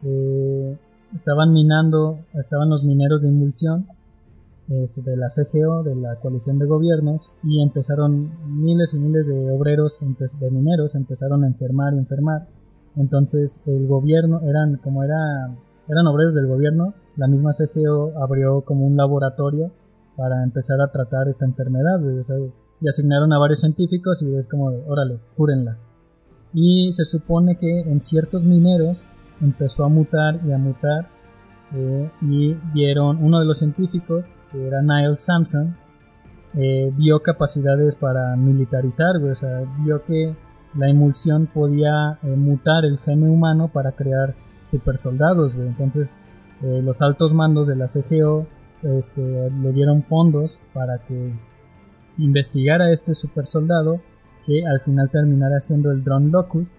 [0.02, 0.78] eh,
[1.14, 3.86] estaban minando, estaban los mineros de emulsión
[4.66, 8.30] de la CGO, de la coalición de gobiernos, y empezaron
[8.62, 12.46] miles y miles de obreros, de mineros, empezaron a enfermar y enfermar.
[12.96, 15.16] Entonces el gobierno, eran como era,
[15.88, 19.70] eran obreros del gobierno, la misma CGO abrió como un laboratorio
[20.16, 22.00] para empezar a tratar esta enfermedad.
[22.80, 25.78] y asignaron a varios científicos y es como, órale, cúrenla.
[26.52, 29.04] Y se supone que en ciertos mineros
[29.40, 31.08] empezó a mutar y a mutar
[31.74, 35.76] eh, y vieron uno de los científicos que era Niall Sampson,
[36.54, 40.36] eh, vio capacidades para militarizar, o sea, vio que
[40.76, 44.34] la emulsión podía eh, mutar el gene humano para crear
[44.64, 46.18] super soldados, Entonces,
[46.62, 48.46] eh, los altos mandos de la CGO
[48.82, 51.34] este, le dieron fondos para que
[52.18, 54.00] investigara este super soldado
[54.46, 56.72] que al final terminara siendo el Drone Locust,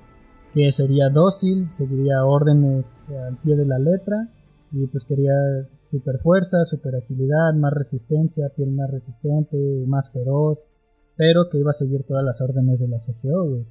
[0.54, 4.30] que sería dócil, seguiría órdenes al pie de la letra
[4.72, 5.34] y pues quería
[5.82, 10.70] super fuerza, super agilidad, más resistencia, piel más resistente, más feroz,
[11.16, 13.66] pero que iba a seguir todas las órdenes de la CGO,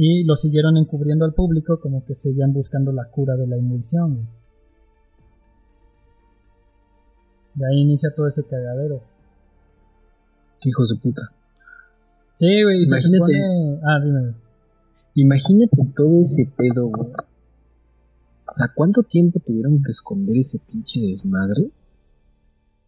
[0.00, 4.28] Y lo siguieron encubriendo al público como que seguían buscando la cura de la emulsión,
[7.54, 9.02] De ahí inicia todo ese cagadero.
[10.64, 11.22] Hijos de puta.
[12.34, 13.32] Sí, güey, Imagínate.
[13.82, 14.34] Ah, dime.
[15.14, 17.10] Imagínate todo ese pedo, güey
[18.46, 21.70] ¿A cuánto tiempo tuvieron que esconder ese pinche desmadre?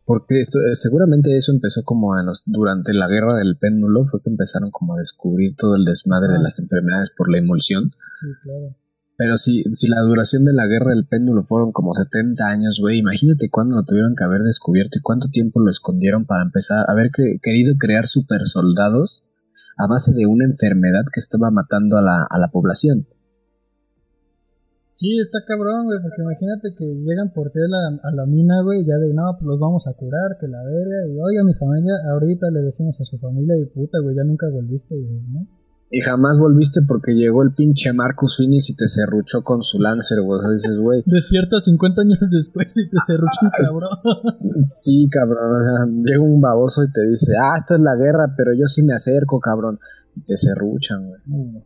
[0.04, 2.14] Porque esto, eh, seguramente eso empezó como
[2.46, 6.42] durante la guerra del péndulo, fue que empezaron como a descubrir todo el desmadre de
[6.42, 7.90] las enfermedades por la emulsión.
[8.20, 8.76] Sí, claro.
[9.20, 13.00] Pero si, si la duración de la guerra del péndulo fueron como 70 años, güey,
[13.00, 16.92] imagínate cuándo lo tuvieron que haber descubierto y cuánto tiempo lo escondieron para empezar a
[16.92, 17.10] haber
[17.42, 19.26] querido crear super soldados
[19.76, 23.06] a base de una enfermedad que estaba matando a la, a la población.
[24.92, 28.62] Sí, está cabrón, güey, porque imagínate que llegan por ti a la, a la mina,
[28.62, 31.54] güey, ya de, no, pues los vamos a curar, que la verga, y oiga, mi
[31.54, 35.46] familia, ahorita le decimos a su familia, y puta, güey, ya nunca volviste, güey, ¿no?
[35.92, 40.22] Y jamás volviste porque llegó el pinche Marcus Finis y te serruchó con su Lancer,
[40.22, 40.40] güey.
[40.54, 41.02] Dices, güey.
[41.04, 44.66] Despiertas 50 años después y te serruchó un cabrón.
[44.68, 45.50] Sí, cabrón.
[45.50, 48.66] O sea, llega un baboso y te dice, ah, esta es la guerra, pero yo
[48.66, 49.80] sí me acerco, cabrón.
[50.14, 51.64] Y te serruchan, güey.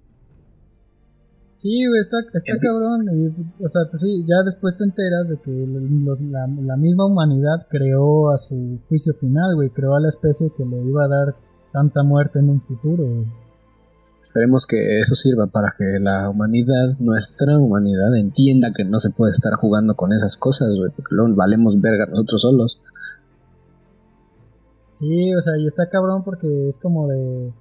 [1.65, 3.09] Sí, güey, está, está cabrón.
[3.09, 7.07] Y, o sea, pues sí, ya después te enteras de que los, la, la, misma
[7.07, 9.71] humanidad creó a su juicio final, güey.
[9.71, 11.35] Creó a la especie que le iba a dar
[11.73, 13.27] tanta muerte en un futuro, güey.
[14.21, 19.33] Esperemos que eso sirva para que la humanidad, nuestra humanidad, entienda que no se puede
[19.33, 22.83] estar jugando con esas cosas, güey, porque luego valemos verga nosotros solos.
[24.93, 27.55] Sí, o sea, y está cabrón porque es como de...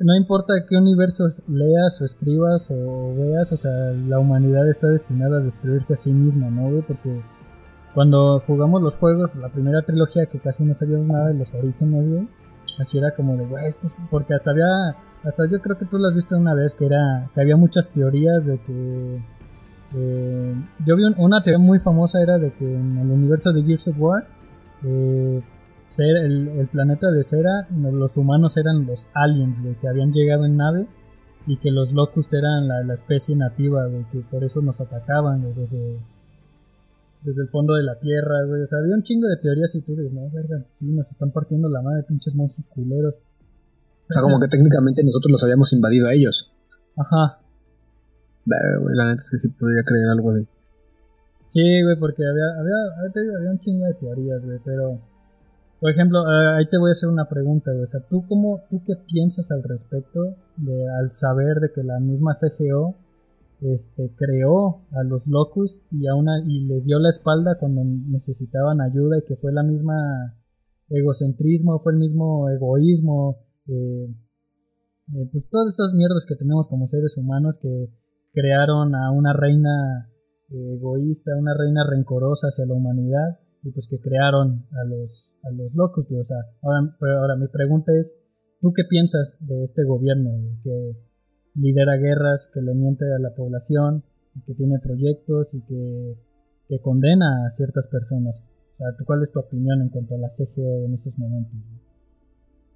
[0.00, 3.72] no importa qué universo leas o escribas o veas, o sea,
[4.06, 6.82] la humanidad está destinada a destruirse a sí misma, ¿no, güey?
[6.82, 7.22] Porque
[7.92, 12.08] cuando jugamos los juegos, la primera trilogía que casi no sabíamos nada de los orígenes,
[12.08, 12.28] güey,
[12.78, 13.96] así era como de, güey, esto es...
[14.10, 17.30] porque hasta había hasta yo creo que tú lo has visto una vez, que era
[17.34, 19.22] que había muchas teorías de que...
[19.96, 23.88] Eh, yo vi una teoría muy famosa, era de que en el universo de Gears
[23.88, 24.26] of War,
[24.82, 25.40] eh,
[25.98, 30.88] el, planeta de Cera, los humanos eran los aliens, de que habían llegado en naves
[31.46, 36.00] y que los Locust eran la, especie nativa, de que por eso nos atacaban desde,
[37.22, 38.62] desde el fondo de la Tierra, güey.
[38.62, 41.32] O sea, había un chingo de teorías y tú dices, no, verga, sí, nos están
[41.32, 43.14] partiendo la madre, pinches monstruos culeros.
[43.14, 46.50] O sea, como que técnicamente nosotros los habíamos invadido a ellos.
[46.96, 47.40] Ajá.
[48.44, 50.46] güey, la neta es que sí podría creer algo de.
[51.46, 54.98] Sí, güey, porque había, había, había un chingo de teorías, güey, pero.
[55.84, 56.20] Por ejemplo,
[56.56, 57.70] ahí te voy a hacer una pregunta.
[57.70, 62.00] O sea, ¿tú, cómo, ¿tú qué piensas al respecto de, al saber de que la
[62.00, 62.94] misma CGO
[63.60, 68.80] este, creó a los Locust y, a una, y les dio la espalda cuando necesitaban
[68.80, 69.94] ayuda y que fue la misma
[70.88, 74.08] egocentrismo, fue el mismo egoísmo eh,
[75.12, 77.90] eh, pues todas esas mierdas que tenemos como seres humanos que
[78.32, 80.08] crearon a una reina
[80.48, 85.50] eh, egoísta, una reina rencorosa hacia la humanidad y pues que crearon a los, a
[85.50, 86.06] los locos.
[86.08, 86.30] Pues,
[86.62, 88.14] ahora, pero ahora mi pregunta es,
[88.60, 90.30] ¿tú qué piensas de este gobierno
[90.62, 90.96] que
[91.54, 94.04] lidera guerras, que le miente a la población,
[94.46, 96.14] que tiene proyectos y que,
[96.68, 98.44] que condena a ciertas personas?
[98.74, 101.54] O sea, ¿cuál es tu opinión en cuanto a la CGO en esos momentos?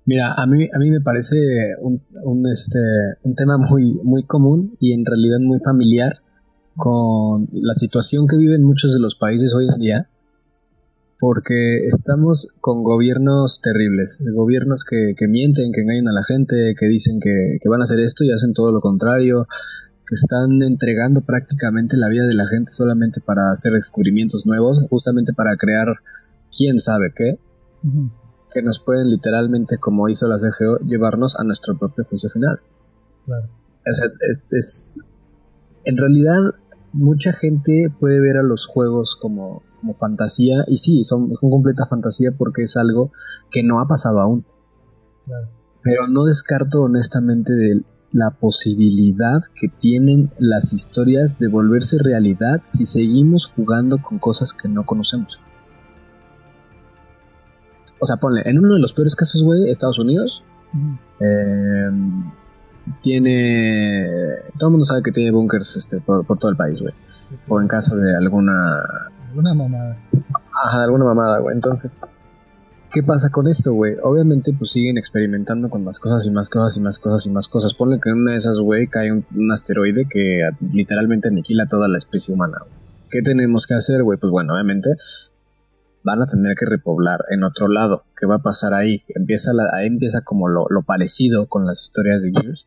[0.06, 1.36] Mira, a mí, a mí me parece
[1.82, 2.78] un, un, este,
[3.24, 6.22] un tema muy, muy común y en realidad muy familiar
[6.76, 10.08] con la situación que viven muchos de los países hoy en día,
[11.20, 16.86] porque estamos con gobiernos terribles, gobiernos que, que mienten, que engañan a la gente, que
[16.86, 19.46] dicen que, que van a hacer esto y hacen todo lo contrario,
[20.06, 25.32] que están entregando prácticamente la vida de la gente solamente para hacer descubrimientos nuevos, justamente
[25.34, 25.88] para crear
[26.50, 27.38] quién sabe qué
[28.52, 32.60] que nos pueden literalmente, como hizo la CGO, llevarnos a nuestro propio juicio final.
[33.24, 33.48] Claro.
[33.84, 34.96] es,
[35.84, 36.54] en realidad,
[36.92, 41.86] mucha gente puede ver a los juegos como, como fantasía, y sí, son, son completa
[41.86, 43.12] fantasía porque es algo
[43.50, 44.44] que no ha pasado aún.
[45.24, 45.48] Claro.
[45.82, 52.86] Pero no descarto honestamente de la posibilidad que tienen las historias de volverse realidad si
[52.86, 55.38] seguimos jugando con cosas que no conocemos.
[58.00, 60.42] O sea, ponle, en uno de los peores casos, güey, Estados Unidos
[61.20, 61.90] eh,
[63.02, 64.08] tiene.
[64.58, 66.94] Todo el mundo sabe que tiene bunkers este, por, todo el país, güey.
[67.48, 69.10] O en caso de alguna.
[69.38, 69.96] Alguna mamada.
[70.64, 71.54] Ajá, alguna mamada, güey.
[71.54, 72.00] Entonces,
[72.90, 73.94] ¿qué pasa con esto, güey?
[74.02, 77.48] Obviamente, pues siguen experimentando con más cosas y más cosas y más cosas y más
[77.48, 77.74] cosas.
[77.74, 81.98] Ponle que en una de esas, güey, cae un, asteroide que literalmente aniquila toda la
[81.98, 82.58] especie humana.
[83.10, 84.18] ¿Qué tenemos que hacer, güey?
[84.18, 84.90] Pues bueno, obviamente
[86.02, 88.06] van a tener que repoblar en otro lado.
[88.18, 89.02] ¿Qué va a pasar ahí?
[89.14, 92.66] Empieza ahí empieza como lo, parecido con las historias de Gears.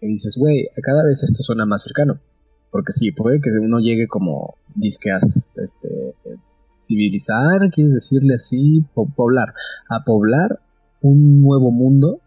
[0.00, 2.18] Que dices, güey, cada vez esto suena más cercano.
[2.70, 6.14] Porque sí, puede que uno llegue como disque a este,
[6.80, 9.54] civilizar, quieres decirle así, poblar.
[9.88, 10.60] A poblar
[11.00, 12.20] un nuevo mundo.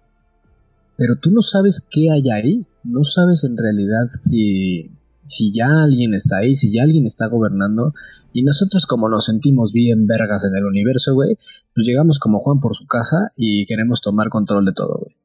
[0.98, 2.66] Pero tú no sabes qué hay ahí.
[2.84, 4.92] No sabes en realidad si,
[5.24, 7.94] si ya alguien está ahí, si ya alguien está gobernando
[8.34, 11.36] y nosotros como nos sentimos bien vergas en el universo, güey,
[11.74, 15.21] pues llegamos como Juan por su casa y queremos tomar control de todo, güey.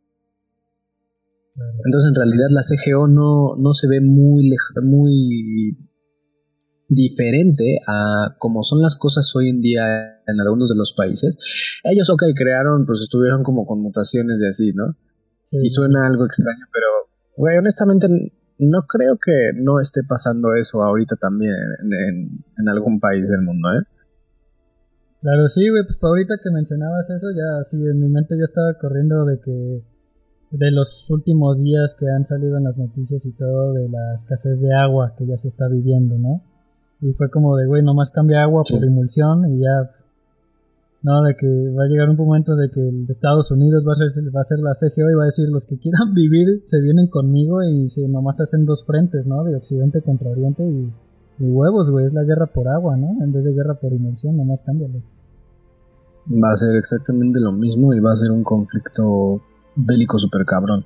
[1.57, 4.51] Entonces en realidad la CGO no, no se ve muy,
[4.83, 5.77] muy
[6.89, 11.37] diferente a como son las cosas hoy en día en algunos de los países.
[11.85, 14.97] Ellos, ok, crearon, pues estuvieron como con mutaciones de así, ¿no?
[15.51, 16.87] Y suena algo extraño, pero,
[17.37, 18.09] güey, honestamente
[18.59, 21.55] no creo que no esté pasando eso ahorita también
[22.59, 23.85] en, algún país del mundo, ¿eh?
[25.21, 28.75] Claro, sí, güey, pues ahorita que mencionabas eso, ya sí, en mi mente ya estaba
[28.79, 29.83] corriendo de que
[30.51, 34.61] de los últimos días que han salido en las noticias y todo de la escasez
[34.61, 36.43] de agua que ya se está viviendo, ¿no?
[37.01, 39.91] Y fue como de, güey, nomás cambia agua por emulsión y ya
[41.07, 41.23] ¿no?
[41.23, 44.41] De que va a llegar un momento de que Estados Unidos va a ser, va
[44.41, 47.63] a ser la CGO y va a decir los que quieran vivir se vienen conmigo
[47.63, 49.45] y se, nomás hacen dos frentes, ¿no?
[49.45, 50.91] De Occidente contra Oriente y,
[51.39, 53.23] huevos, güey, es la guerra por agua, ¿no?
[53.23, 55.01] En vez de guerra por inmersión, nomás cámbiale.
[56.27, 59.41] Va a ser exactamente lo mismo y va a ser un conflicto
[59.77, 60.85] bélico super cabrón.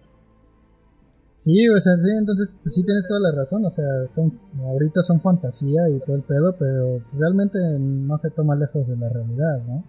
[1.37, 5.01] Sí, o sea, sí, entonces pues sí tienes toda la razón, o sea, son, ahorita
[5.01, 9.63] son fantasía y todo el pedo, pero realmente no se toma lejos de la realidad,
[9.67, 9.85] ¿no?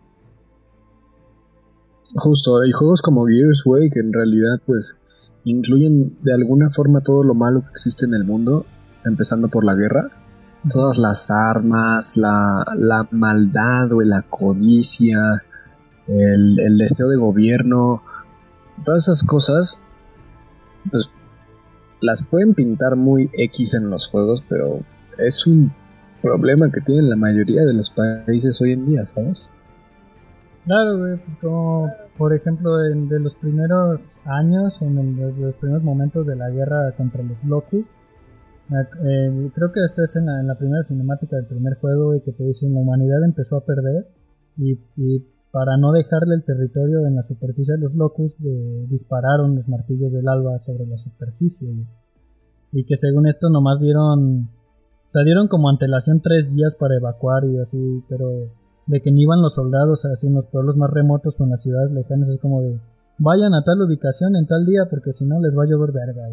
[2.16, 4.98] Justo, hay juegos como Gears, güey, que en realidad pues
[5.44, 8.66] incluyen de alguna forma todo lo malo que existe en el mundo,
[9.04, 10.10] empezando por la guerra.
[10.70, 15.44] Todas las armas, la, la maldad, güey, la codicia,
[16.08, 18.04] el, el deseo de gobierno,
[18.84, 19.82] todas esas cosas,
[20.90, 21.10] pues
[22.02, 24.80] las pueden pintar muy X en los juegos, pero
[25.18, 25.72] es un
[26.22, 29.52] problema que tienen la mayoría de los países hoy en día, ¿sabes?
[30.66, 36.50] Claro, como por ejemplo en de los primeros años, en los primeros momentos de la
[36.50, 37.90] guerra contra los Locust,
[38.70, 42.44] eh, creo que esto es en la, primera cinemática del primer juego y que te
[42.44, 44.08] dicen la humanidad empezó a perder
[44.58, 48.36] y, y para no dejarle el territorio en la superficie de los locus,
[48.90, 51.70] dispararon los martillos del alba sobre la superficie.
[52.72, 54.44] Y que según esto nomás dieron...
[54.44, 58.50] O sea, dieron como antelación tres días para evacuar y así, pero
[58.88, 61.62] de que ni iban los soldados así en los pueblos más remotos o en las
[61.62, 62.80] ciudades lejanas, es como de
[63.18, 66.28] vayan a tal ubicación en tal día porque si no les va a llover verga,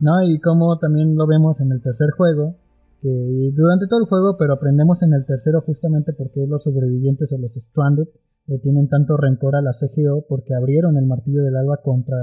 [0.00, 0.22] ¿No?
[0.22, 2.54] Y como también lo vemos en el tercer juego,
[3.00, 7.38] que durante todo el juego, pero aprendemos en el tercero justamente porque los sobrevivientes o
[7.38, 8.08] los Stranded
[8.46, 12.16] le tienen tanto rencor a la CGO porque abrieron el martillo del alba contra,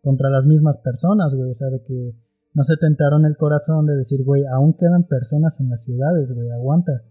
[0.00, 1.50] contra las mismas personas, güey.
[1.50, 2.14] O sea, de que
[2.54, 6.50] no se tentaron el corazón de decir, güey, aún quedan personas en las ciudades, güey,
[6.50, 7.02] aguanta.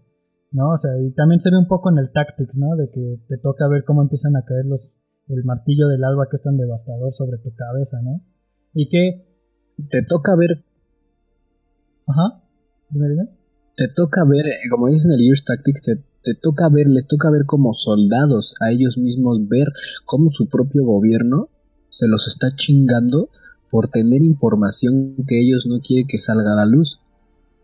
[0.52, 0.70] ¿No?
[0.72, 2.76] O sea, y también se ve un poco en el Tactics, ¿no?
[2.76, 4.92] De que te toca ver cómo empiezan a caer los,
[5.28, 8.20] el martillo del alba que es tan devastador sobre tu cabeza, ¿no?
[8.74, 9.28] Y que...
[9.88, 10.62] Te toca ver...
[12.06, 12.41] Ajá.
[13.76, 17.30] Te toca ver, eh, como dicen en el Years Tactics, te, toca ver, les toca
[17.30, 19.68] ver como soldados a ellos mismos ver
[20.04, 21.48] cómo su propio gobierno
[21.88, 23.28] se los está chingando
[23.70, 27.00] por tener información que ellos no quieren que salga a la luz.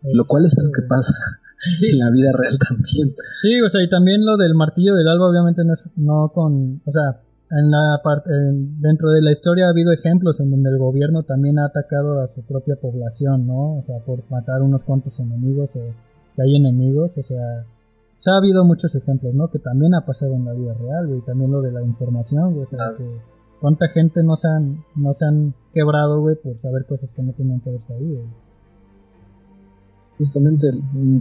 [0.01, 1.13] Lo cual es lo que pasa
[1.81, 3.15] en la vida real también.
[3.33, 6.81] Sí, o sea, y también lo del martillo del alba, obviamente no es no con,
[6.85, 10.77] o sea, en la parte, dentro de la historia ha habido ejemplos en donde el
[10.77, 13.77] gobierno también ha atacado a su propia población, ¿no?
[13.77, 15.79] O sea, por matar unos cuantos enemigos o
[16.35, 17.65] que hay enemigos, o sea,
[18.27, 19.47] ha habido muchos ejemplos, ¿no?
[19.49, 22.65] Que también ha pasado en la vida real, güey, también lo de la información, güey,
[22.65, 23.05] o sea, que
[23.59, 27.33] cuánta gente no se han, no se han quebrado, güey, por saber cosas que no
[27.33, 28.21] tenían que haber sabido,
[30.19, 30.67] Justamente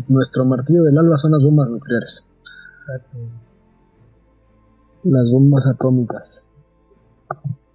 [0.09, 2.29] nuestro martillo del alba son las bombas nucleares.
[2.81, 3.48] Exacto
[5.05, 6.45] las bombas atómicas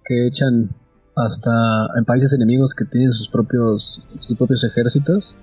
[0.04, 0.70] que echan
[1.16, 1.50] hasta
[1.96, 5.36] en países enemigos que tienen sus propios sus propios ejércitos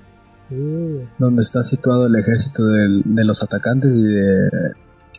[1.18, 4.50] donde está situado el ejército de los atacantes y de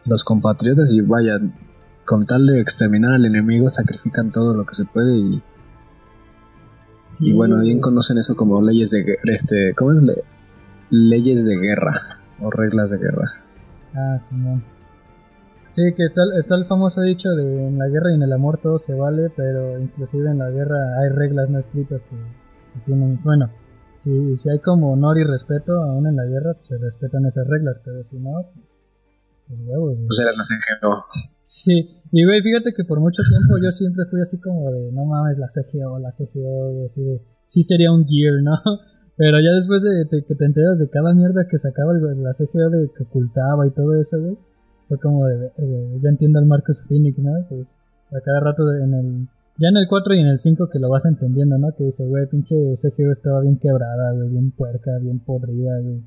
[0.04, 1.38] los compatriotas y vaya
[2.04, 5.42] con tal de exterminar al enemigo sacrifican todo lo que se puede y
[7.20, 10.04] y bueno bien conocen eso como leyes de este cómo es
[10.90, 13.30] leyes de guerra o reglas de guerra.
[13.94, 14.62] Ah sí no
[15.72, 18.60] Sí, que está, está el famoso dicho de en la guerra y en el amor
[18.62, 22.16] todo se vale, pero inclusive en la guerra hay reglas no escritas que
[22.70, 23.50] se tienen, bueno,
[23.98, 27.48] si, si hay como honor y respeto aún en la guerra, pues se respetan esas
[27.48, 28.32] reglas, pero si no,
[29.48, 29.96] pues huevos.
[30.06, 31.06] Pues eres la CGO.
[31.42, 35.06] Sí, y güey, fíjate que por mucho tiempo yo siempre fui así como de, no
[35.06, 38.60] mames, la CGO, la CGO, así de, sí sería un gear, ¿no?
[39.16, 42.90] Pero ya después de, que te enteras de cada mierda que sacaba la CGO de
[42.92, 44.51] que ocultaba y todo eso, güey
[44.92, 45.50] fue como de,
[46.02, 47.32] ya entiendo al Marcus Phoenix, ¿no?
[47.48, 47.78] Pues
[48.10, 49.28] a cada rato en el,
[49.58, 51.74] ya en el 4 y en el 5 que lo vas entendiendo, ¿no?
[51.74, 56.02] Que dice, güey, pinche CGO estaba bien quebrada, güey, bien puerca, bien podrida, güey.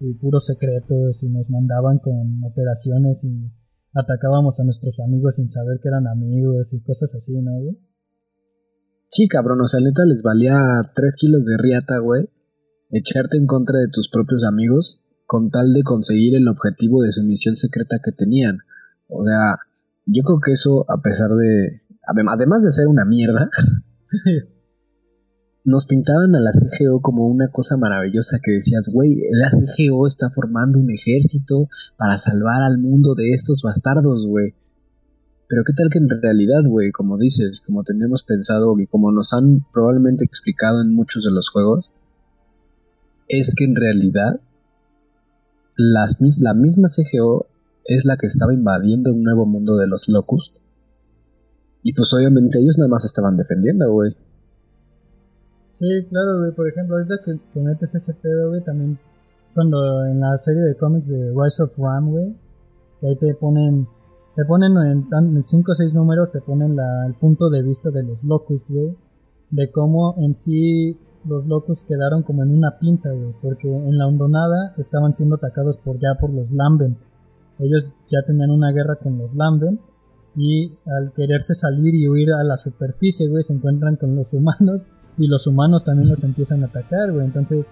[0.00, 3.50] Y puros secretos y nos mandaban con operaciones y
[3.94, 7.78] atacábamos a nuestros amigos sin saber que eran amigos y cosas así, ¿no, güey?
[9.06, 10.58] Sí, cabrón, o sea, neta les valía
[10.92, 12.28] 3 kilos de riata, güey.
[12.90, 17.22] Echarte en contra de tus propios amigos con tal de conseguir el objetivo de su
[17.22, 18.60] misión secreta que tenían.
[19.08, 19.58] O sea,
[20.06, 21.82] yo creo que eso, a pesar de.
[22.32, 23.50] Además de ser una mierda,
[25.64, 30.30] nos pintaban a la CGO como una cosa maravillosa que decías, güey, la CGO está
[30.30, 34.54] formando un ejército para salvar al mundo de estos bastardos, güey.
[35.46, 39.34] Pero qué tal que en realidad, güey, como dices, como tenemos pensado y como nos
[39.34, 41.90] han probablemente explicado en muchos de los juegos,
[43.28, 44.40] es que en realidad
[45.78, 47.46] las, la misma CGO
[47.84, 50.56] es la que estaba invadiendo un nuevo mundo de los Locust.
[51.82, 54.14] Y pues obviamente ellos nada más estaban defendiendo, güey.
[55.72, 56.52] Sí, claro, güey.
[56.52, 58.98] Por ejemplo, ahorita que, metes ese pedo, güey, también
[59.54, 62.34] cuando en la serie de cómics de Rise of Ram, güey,
[63.00, 63.86] que ahí te ponen,
[64.34, 66.76] te ponen en 5 o 6 números, te ponen
[67.06, 68.96] el punto de vista de los Locust, güey,
[69.50, 70.98] de cómo en sí
[71.28, 75.76] los Locust quedaron como en una pinza, güey, porque en la hondonada estaban siendo atacados
[75.78, 76.96] por ya por los Lamben.
[77.58, 79.80] Ellos ya tenían una guerra con los Lamben
[80.36, 84.88] y al quererse salir y huir a la superficie, güey, se encuentran con los humanos
[85.16, 87.26] y los humanos también los empiezan a atacar, güey.
[87.26, 87.70] Entonces,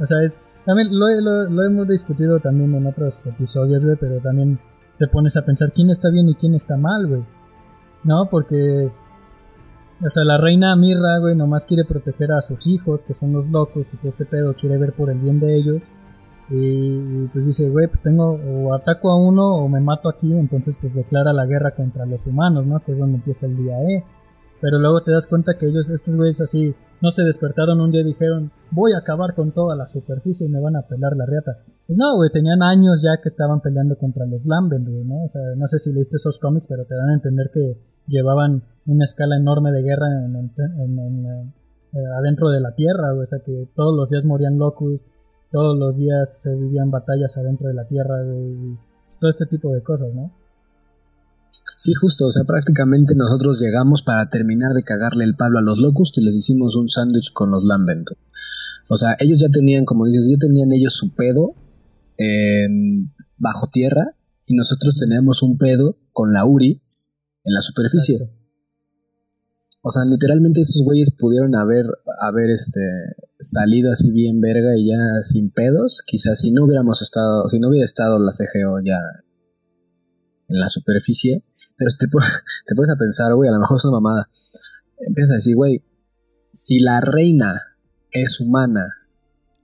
[0.00, 4.60] o sea, es también lo, lo, hemos discutido también en otros episodios, güey, pero también
[4.98, 7.24] te pones a pensar quién está bien y quién está mal, güey.
[8.04, 8.28] ¿No?
[8.30, 8.90] Porque,
[10.04, 13.48] o sea, la reina Mirra, güey, nomás quiere proteger a sus hijos, que son los
[13.48, 15.82] locos, y todo este pedo quiere ver por el bien de ellos.
[16.50, 20.76] Y, pues dice, güey, pues tengo, o ataco a uno o me mato aquí, entonces
[20.80, 22.80] pues declara la guerra contra los humanos, ¿no?
[22.80, 24.04] Que es donde empieza el día E.
[24.62, 28.02] Pero luego te das cuenta que ellos, estos güeyes así, no se despertaron un día
[28.02, 31.26] y dijeron, voy a acabar con toda la superficie y me van a pelar la
[31.26, 31.64] riata.
[31.84, 35.24] Pues no, güey, tenían años ya que estaban peleando contra los Lambent, güey, ¿no?
[35.24, 38.62] O sea, no sé si leíste esos cómics, pero te dan a entender que llevaban
[38.86, 43.24] una escala enorme de guerra en, eh, adentro de la Tierra, güey.
[43.24, 45.00] O sea, que todos los días morían locos,
[45.50, 48.78] todos los días se vivían batallas adentro de la Tierra, güey,
[49.18, 50.30] todo este tipo de cosas, ¿no?
[51.76, 55.78] Sí, justo, o sea, prácticamente nosotros llegamos para terminar de cagarle el palo a los
[55.78, 58.08] Locust y les hicimos un sándwich con los Lambent.
[58.88, 61.54] O sea, ellos ya tenían, como dices, ya tenían ellos su pedo
[63.38, 64.14] bajo tierra
[64.46, 66.80] y nosotros teníamos un pedo con la Uri
[67.44, 68.18] en la superficie.
[69.82, 71.86] O sea, literalmente esos güeyes pudieron haber,
[72.20, 72.80] haber este,
[73.40, 76.02] salido así bien verga y ya sin pedos.
[76.06, 79.00] Quizás si no hubiéramos estado, si no hubiera estado la CGO ya
[80.48, 81.44] en la superficie,
[81.76, 84.28] pero te, puedes a pensar, güey, a lo mejor es una mamada.
[84.98, 85.84] Empiezas a decir, güey,
[86.50, 87.60] si la reina
[88.10, 88.86] es humana,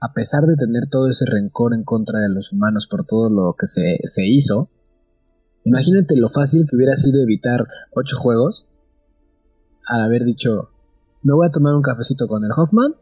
[0.00, 3.54] a pesar de tener todo ese rencor en contra de los humanos por todo lo
[3.58, 4.70] que se, se hizo,
[5.64, 8.66] imagínate lo fácil que hubiera sido evitar ocho juegos
[9.86, 10.70] al haber dicho,
[11.22, 12.94] me voy a tomar un cafecito con el Hoffman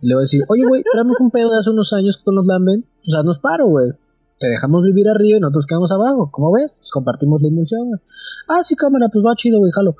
[0.00, 2.34] y le voy a decir, oye, güey, traemos un pedo de hace unos años con
[2.34, 3.92] los Lamben, o sea, nos paro, güey
[4.38, 6.28] te dejamos vivir arriba y nosotros quedamos abajo.
[6.30, 6.76] ¿Cómo ves?
[6.78, 8.00] Pues compartimos la emulsión.
[8.48, 9.96] Ah, sí, cámara, pues va chido, güey, jalo.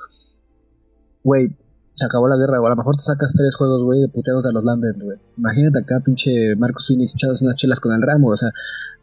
[1.23, 1.55] Güey,
[1.95, 2.67] se acabó la guerra, güey.
[2.67, 5.17] A lo mejor te sacas tres juegos, güey, de puteados de los Lambert, güey.
[5.37, 8.49] Imagínate acá, pinche Marcos Phoenix echados unas chelas con el ramo, o sea,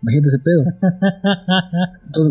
[0.03, 0.63] imagínate ese pedo.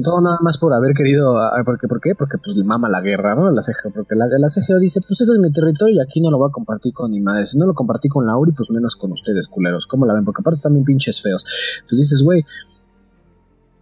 [0.03, 1.35] todo, nada más por haber querido.
[1.65, 1.87] ¿por qué?
[1.87, 2.13] ¿Por qué?
[2.13, 3.49] Porque pues le mama la guerra, ¿no?
[3.49, 6.29] La CGO, porque la, la CGO dice, pues ese es mi territorio y aquí no
[6.29, 7.47] lo voy a compartir con ni madre.
[7.47, 9.87] Si no lo compartí con la URI, pues menos con ustedes, culeros.
[9.87, 10.23] ¿Cómo la ven?
[10.23, 11.43] Porque aparte están bien pinches feos.
[11.89, 12.45] Pues dices, güey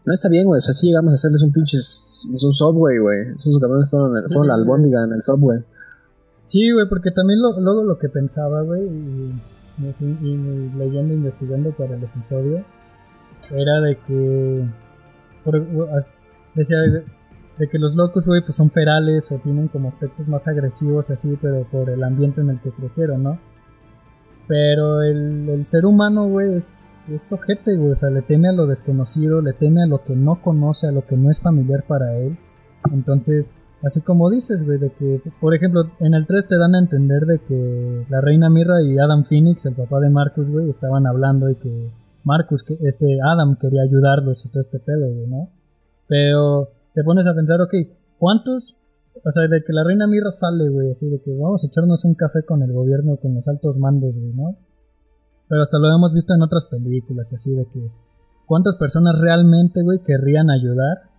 [0.10, 0.58] no está bien, güey.
[0.58, 1.78] O sea, sí llegamos a hacerles un pinche.
[1.78, 3.36] un subway, güey.
[3.38, 5.60] Esos cabrones fueron, fueron la albóndiga en el subway.
[6.46, 9.40] Sí, güey, porque también lo, luego lo que pensaba, güey, y,
[9.78, 12.66] y, leyendo, investigando para el episodio,
[13.56, 14.68] era de que.
[16.56, 16.78] decía
[17.60, 21.38] de, que los locos, güey, pues son ferales o tienen como aspectos más agresivos, así,
[21.40, 23.40] pero por el ambiente en el que crecieron, ¿no?
[24.50, 27.92] Pero el, ser humano, güey, es, es ojete, güey.
[27.92, 30.92] O sea, le teme a lo desconocido, le teme a lo que no conoce, a
[30.92, 32.36] lo que no es familiar para él.
[32.92, 36.80] Entonces, así como dices, güey, de que, por ejemplo, en el 3 te dan a
[36.80, 41.06] entender de que la reina Mirra y Adam Phoenix, el papá de Marcus, güey, estaban
[41.06, 41.92] hablando y que
[42.24, 45.50] Marcus, que este Adam quería ayudarlos y todo este pedo, güey, ¿no?
[46.08, 47.76] Pero te pones a pensar, ok,
[48.18, 48.76] ¿cuántos
[49.24, 52.06] o sea, de que la reina Mirra sale, güey, así de que vamos a echarnos
[52.06, 54.58] un café con el gobierno, con los altos mandos, güey, ¿no?
[55.48, 57.92] Pero hasta lo hemos visto en otras películas, así de que
[58.46, 61.10] cuántas personas realmente, güey, querrían ayudar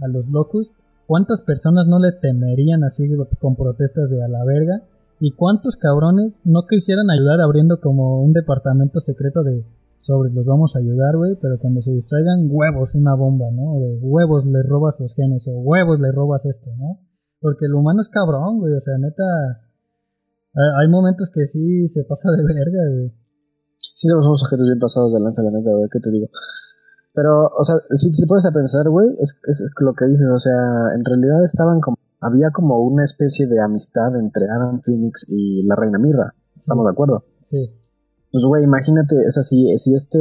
[0.00, 0.72] a los locos,
[1.06, 3.04] cuántas personas no le temerían así
[3.38, 4.82] con protestas de a la verga,
[5.20, 9.64] y cuántos cabrones no quisieran ayudar abriendo como un departamento secreto de
[10.00, 13.80] sobre los vamos a ayudar, güey, pero cuando se distraigan, huevos, una bomba, ¿no?
[13.80, 16.98] De huevos le robas los genes, o huevos le robas esto, ¿no?
[17.44, 18.72] Porque el humano es cabrón, güey.
[18.72, 19.22] O sea, neta.
[20.80, 23.12] Hay momentos que sí se pasa de verga, güey.
[23.76, 25.90] Sí, somos objetos bien pasados de lanza, la neta, güey.
[25.92, 26.28] ¿Qué te digo?
[27.12, 30.26] Pero, o sea, si te pones a pensar, güey, es, es, lo que dices.
[30.32, 30.56] O sea,
[30.96, 31.98] en realidad estaban como.
[32.18, 36.32] Había como una especie de amistad entre Adam Phoenix y la Reina Mirra.
[36.56, 37.26] ¿Estamos de acuerdo?
[37.42, 37.70] Sí.
[38.32, 40.18] Pues, güey, imagínate, es así, si este.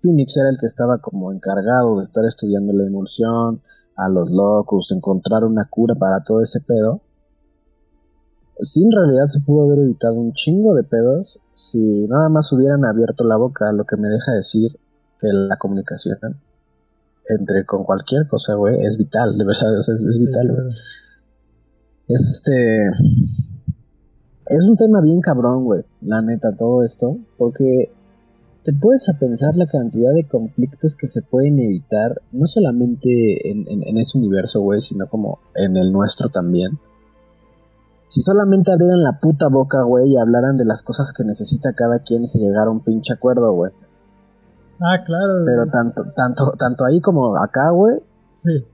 [0.00, 3.60] Phoenix era el que estaba como encargado de estar estudiando la emulsión,
[3.98, 7.02] a los locos, encontrar una cura para todo ese pedo.
[8.60, 12.84] Sí, en realidad se pudo haber evitado un chingo de pedos si nada más hubieran
[12.84, 14.72] abierto la boca, lo que me deja decir
[15.20, 16.18] que la comunicación
[17.28, 20.56] entre con cualquier cosa, güey, es vital, de verdad, es, es Sí, vital, güey.
[20.56, 20.68] claro.
[22.08, 22.88] Este.
[24.46, 25.82] Es un tema bien cabrón, güey.
[26.00, 27.18] La neta, todo esto.
[27.36, 27.92] Porque
[28.70, 32.20] te puedes a pensar la cantidad de conflictos que se pueden evitar.
[32.32, 36.78] No solamente en, en- en ese universo, güey, sino como en el nuestro también.
[38.08, 42.00] Si solamente abrieran la puta boca, güey, y hablaran de las cosas que necesita cada
[42.00, 43.72] quien y se llegara a un pinche acuerdo, güey.
[44.80, 45.44] Ah, claro.
[45.46, 45.70] Pero güey.
[45.70, 48.00] tanto, tanto, tanto ahí como acá, güey,
[48.32, 48.64] Sí.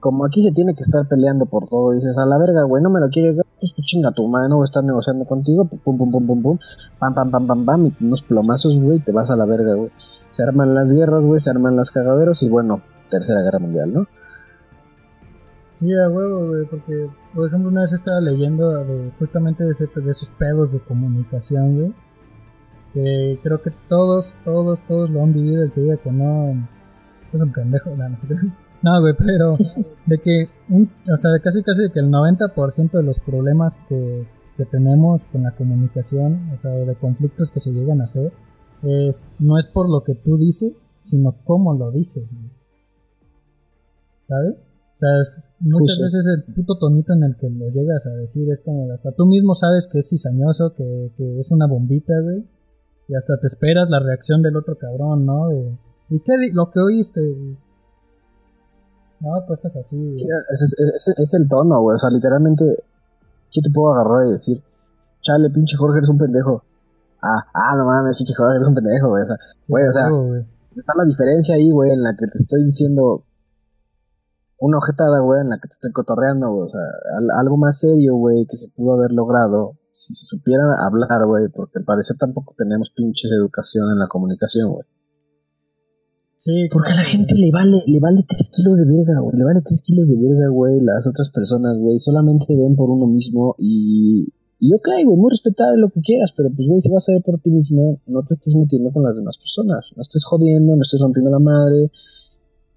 [0.00, 2.90] Como aquí se tiene que estar peleando por todo, dices, a la verga, güey, no
[2.90, 5.64] me lo quieres dar, pues, pues chinga tu madre, no voy a estar negociando contigo,
[5.64, 6.58] pum, pum, pum, pum, pum,
[6.98, 9.90] pam, pam, pam, pam, pam, y unos plomazos, güey, te vas a la verga, güey.
[10.30, 12.80] Se arman las guerras, güey, se arman los cagaderos y bueno,
[13.10, 14.06] tercera guerra mundial, ¿no?
[15.72, 18.84] Sí, a huevo, güey, porque, por ejemplo, una vez estaba leyendo
[19.18, 21.94] justamente de, ese- de esos pedos de comunicación, güey,
[22.94, 26.68] que creo que todos, todos, todos lo han vivido, el que diga que no,
[27.32, 28.16] es un pendejo, no, no,
[28.82, 29.56] no, güey, pero
[30.06, 33.80] de que, un, o sea, de casi casi de que el 90% de los problemas
[33.88, 34.26] que,
[34.56, 38.32] que tenemos con la comunicación, o sea, de conflictos que se llegan a hacer,
[38.82, 42.50] es, no es por lo que tú dices, sino cómo lo dices, güey.
[44.28, 44.66] ¿Sabes?
[44.94, 45.10] O sea,
[45.60, 49.12] muchas veces el puto tonito en el que lo llegas a decir es como hasta
[49.12, 52.44] tú mismo sabes que es cizañoso, que, que es una bombita, güey.
[53.08, 55.48] Y hasta te esperas la reacción del otro cabrón, ¿no?
[55.48, 55.78] De,
[56.10, 57.20] ¿Y qué lo que oíste?
[57.20, 57.56] güey?
[59.20, 60.16] No, cosas así, güey.
[60.16, 64.28] Sí, es, es- es- es el tono, güey, o sea, literalmente, yo te puedo agarrar
[64.28, 64.62] y decir,
[65.20, 66.62] chale, pinche Jorge, eres un pendejo.
[67.20, 69.92] Ah, ah, no mames, pinche Jorge, eres un pendejo, güey, o sea, Sí, güey, o
[69.92, 70.46] sea, güey.
[70.76, 73.24] está la diferencia ahí, güey, en la que te estoy diciendo
[74.60, 76.66] una ojetada, güey, en la que te estoy cotorreando, güey.
[76.66, 76.80] O sea,
[77.18, 81.48] al- algo más serio, güey, que se pudo haber logrado si se supieran hablar, güey,
[81.48, 84.84] porque al parecer tampoco tenemos pinches educación en la comunicación, güey.
[86.40, 89.36] Sí, Porque a la gente le vale, le vale tres kilos de verga, güey.
[89.36, 90.80] Le vale tres kilos de verga, güey.
[90.80, 94.28] Las otras personas, güey, solamente ven por uno mismo y.
[94.60, 97.22] Y ok, güey, muy respetable lo que quieras, pero pues, güey, si vas a ver
[97.22, 99.92] por ti mismo, no te estés metiendo con las demás personas.
[99.96, 101.92] No estés jodiendo, no estés rompiendo la madre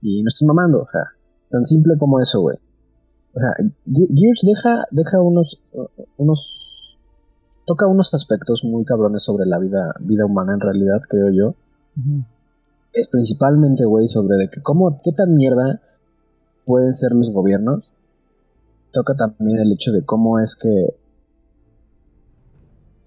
[0.01, 1.01] y no estés mamando, o sea,
[1.49, 2.57] tan simple como eso, güey.
[3.33, 3.49] O sea,
[3.85, 5.59] Ge- Gears deja, deja unos,
[6.17, 6.97] unos,
[7.65, 11.55] toca unos aspectos muy cabrones sobre la vida, vida humana en realidad, creo yo
[11.97, 12.23] Ujú.
[12.93, 15.81] Es principalmente, güey, sobre de que cómo, qué tan mierda
[16.65, 17.91] pueden ser los gobiernos.
[18.91, 20.95] Toca también el hecho de cómo es que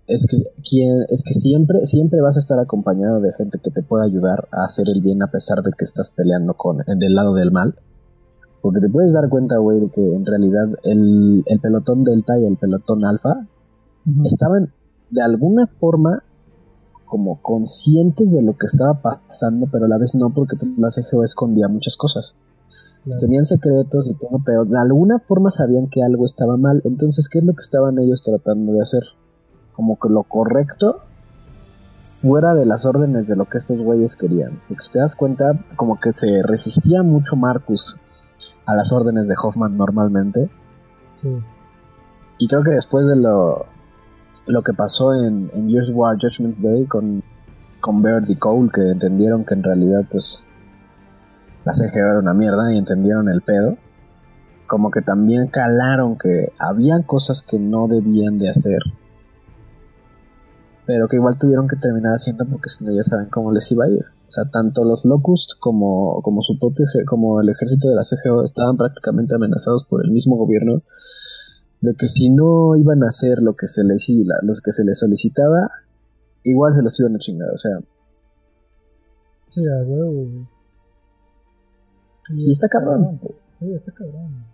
[0.07, 0.37] es que
[0.68, 4.49] quien es que siempre siempre vas a estar acompañado de gente que te pueda ayudar
[4.53, 7.74] a hacer el bien a pesar de que estás peleando con del lado del mal.
[8.61, 12.47] Porque te puedes dar cuenta, güey, de que en realidad el, el pelotón delta y
[12.47, 13.47] el pelotón alfa
[14.24, 14.72] estaban
[15.11, 16.22] de alguna forma
[17.14, 21.22] como conscientes de lo que estaba pasando, pero a la vez no, porque la CGO
[21.22, 22.34] escondía muchas cosas.
[23.04, 23.20] Claro.
[23.20, 26.82] Tenían secretos y todo, pero de alguna forma sabían que algo estaba mal.
[26.84, 29.04] Entonces, ¿qué es lo que estaban ellos tratando de hacer?
[29.74, 31.02] Como que lo correcto
[32.02, 34.60] fuera de las órdenes de lo que estos güeyes querían.
[34.66, 37.96] Porque si te das cuenta, como que se resistía mucho Marcus
[38.66, 40.50] a las órdenes de Hoffman normalmente.
[41.22, 41.28] Sí.
[42.40, 43.66] Y creo que después de lo,
[44.47, 47.22] lo que pasó en, en Gears of War Judgment Day con,
[47.80, 50.45] con Baird y Cole, que entendieron que en realidad, pues,
[51.64, 53.78] la CGO era una mierda y entendieron el pedo,
[54.66, 58.80] como que también calaron que habían cosas que no debían de hacer,
[60.86, 63.86] pero que igual tuvieron que terminar haciendo porque si no ya saben cómo les iba
[63.86, 64.05] a ir.
[64.28, 68.42] O sea, tanto los Locust como, como su propio como el ejército de la CGO
[68.42, 70.82] estaban prácticamente amenazados por el mismo gobierno
[71.85, 74.09] de que si no iban a hacer lo que se les
[74.43, 75.70] lo que se les solicitaba,
[76.43, 77.78] igual se los iban a chingar, o sea,
[79.49, 80.47] Sí, a huevo, güey.
[82.30, 83.20] y está cabrón.
[83.61, 84.45] Sí, está cabrón.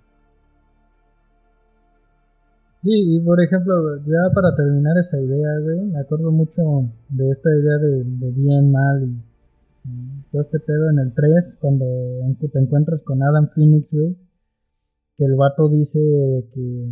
[2.83, 6.63] Sí, y por ejemplo, ya para terminar esa idea, güey, me acuerdo mucho
[7.11, 11.59] de esta idea de, de bien, mal y, y todo este pedo en el 3,
[11.61, 11.87] cuando
[12.39, 14.17] te encuentras con Adam Phoenix, güey,
[15.17, 16.91] que el vato dice de que,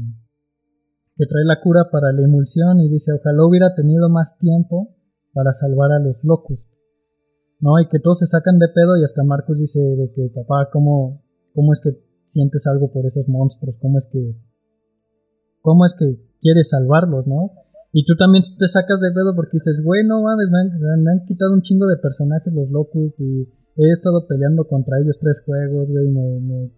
[1.19, 4.95] que trae la cura para la emulsión y dice, ojalá hubiera tenido más tiempo
[5.35, 6.71] para salvar a los Locust.
[7.61, 7.79] ¿no?
[7.81, 11.25] Y que todos se sacan de pedo y hasta Marcos dice de que papá, ¿cómo,
[11.55, 11.91] cómo es que
[12.25, 13.77] sientes algo por esos monstruos?
[13.83, 14.37] ¿Cómo es que,
[15.61, 17.51] cómo es que quieres salvarlos, no?
[17.93, 21.27] Y tú también te sacas de pedo porque dices, güey, no mames, me han, han
[21.27, 25.89] quitado un chingo de personajes los locos y he estado peleando contra ellos tres juegos,
[25.91, 26.71] güey, me, me...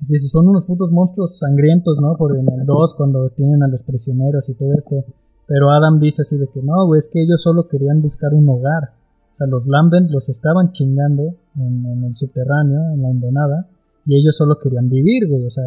[0.00, 2.16] Dices, son unos putos monstruos sangrientos, ¿no?
[2.16, 5.04] Por en el 2 cuando tienen a los prisioneros y todo esto.
[5.46, 8.48] Pero Adam dice así de que no, güey, es que ellos solo querían buscar un
[8.48, 8.92] hogar.
[9.32, 13.66] O sea, los Lambent los estaban chingando en, en el subterráneo, en la hondonada,
[14.04, 15.46] y ellos solo querían vivir, güey.
[15.46, 15.64] O sea,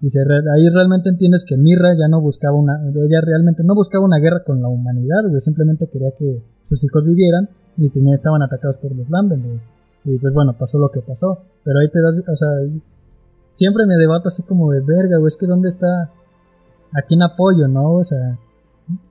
[0.00, 4.18] dice, ahí realmente entiendes que Mirra ya no buscaba una, ella realmente no buscaba una
[4.18, 5.40] guerra con la humanidad, güey.
[5.40, 9.60] Simplemente quería que sus hijos vivieran y tenía, estaban atacados por los Lambent, güey.
[10.04, 11.38] Y pues bueno, pasó lo que pasó.
[11.64, 12.48] Pero ahí te das, o sea,
[13.58, 15.28] siempre me debato así como de verga, güey.
[15.28, 16.12] Es que dónde está,
[16.94, 17.94] a quién apoyo, ¿no?
[17.94, 18.38] O sea,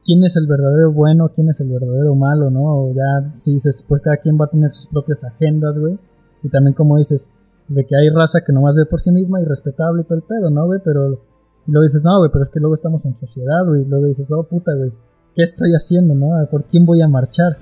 [0.06, 2.64] quién es el verdadero bueno, quién es el verdadero malo, ¿no?
[2.64, 6.00] O ya, si dices, pues cada quien va a tener sus propias agendas, güey.
[6.43, 7.30] Y también como dices,
[7.68, 10.24] de que hay raza que nomás ve por sí misma y respetable y todo el
[10.24, 10.80] pedo, ¿no, güey?
[10.82, 11.20] Pero
[11.68, 13.82] y luego dices, no, güey, pero es que luego estamos en sociedad, güey.
[13.82, 14.91] Y luego dices, oh, puta, güey,
[15.36, 16.30] ¿qué estoy haciendo, no?
[16.50, 17.58] ¿Por quién voy a marchar?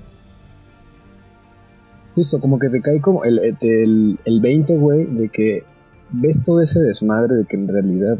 [2.14, 5.64] Justo, como que te cae como el, el, el 20, güey, de que
[6.10, 8.18] ves todo ese desmadre de que en realidad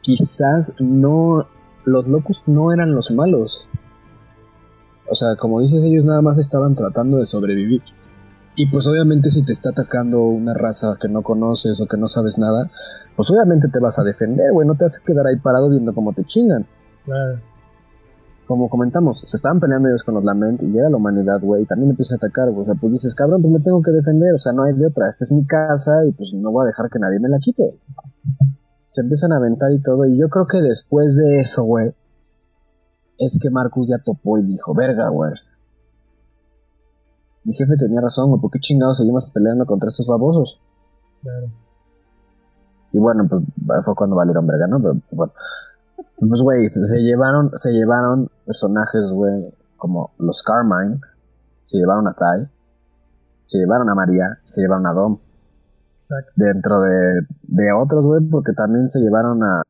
[0.00, 1.46] quizás no.
[1.84, 3.66] Los locos no eran los malos.
[5.10, 7.82] O sea, como dices, ellos nada más estaban tratando de sobrevivir.
[8.56, 12.08] Y pues obviamente si te está atacando una raza que no conoces o que no
[12.08, 12.70] sabes nada,
[13.16, 14.66] pues obviamente te vas a defender, güey.
[14.66, 16.66] No te vas a quedar ahí parado viendo cómo te chingan.
[17.04, 17.40] Claro.
[18.48, 21.66] Como comentamos, se estaban peleando ellos con los Lament y llega la humanidad, güey, y
[21.66, 22.62] también empieza a atacar, güey.
[22.62, 24.86] O sea, pues dices, cabrón, pues me tengo que defender, o sea, no hay de
[24.86, 25.06] otra.
[25.10, 27.78] Esta es mi casa y pues no voy a dejar que nadie me la quite.
[28.88, 31.94] Se empiezan a aventar y todo, y yo creo que después de eso, güey,
[33.18, 35.32] es que Marcus ya topó y dijo, verga, güey.
[37.44, 40.58] Mi jefe tenía razón, güey, ¿por qué chingados seguimos peleando contra estos babosos?
[41.20, 41.52] Claro.
[42.92, 43.44] Y bueno, pues
[43.84, 44.80] fue cuando valieron verga, ¿no?
[44.80, 45.34] Pero bueno.
[46.18, 51.00] Pues, güey, se, se llevaron, se llevaron personajes, güey, como los Carmine,
[51.62, 52.48] se llevaron a Tai,
[53.42, 55.18] se llevaron a María, se llevaron a Dom.
[55.96, 56.32] Exacto.
[56.36, 59.62] Dentro de, de otros, güey, porque también se llevaron a,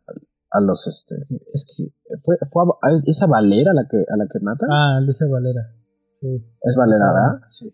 [0.51, 1.17] a los, este,
[1.53, 1.93] es que
[2.25, 4.69] fue, fue a, ¿es esa Valera la que, a la que matan.
[4.71, 5.75] Ah, Alicia Valera.
[6.21, 6.45] Sí.
[6.63, 7.47] es Valera, ¿verdad?
[7.49, 7.71] Sí.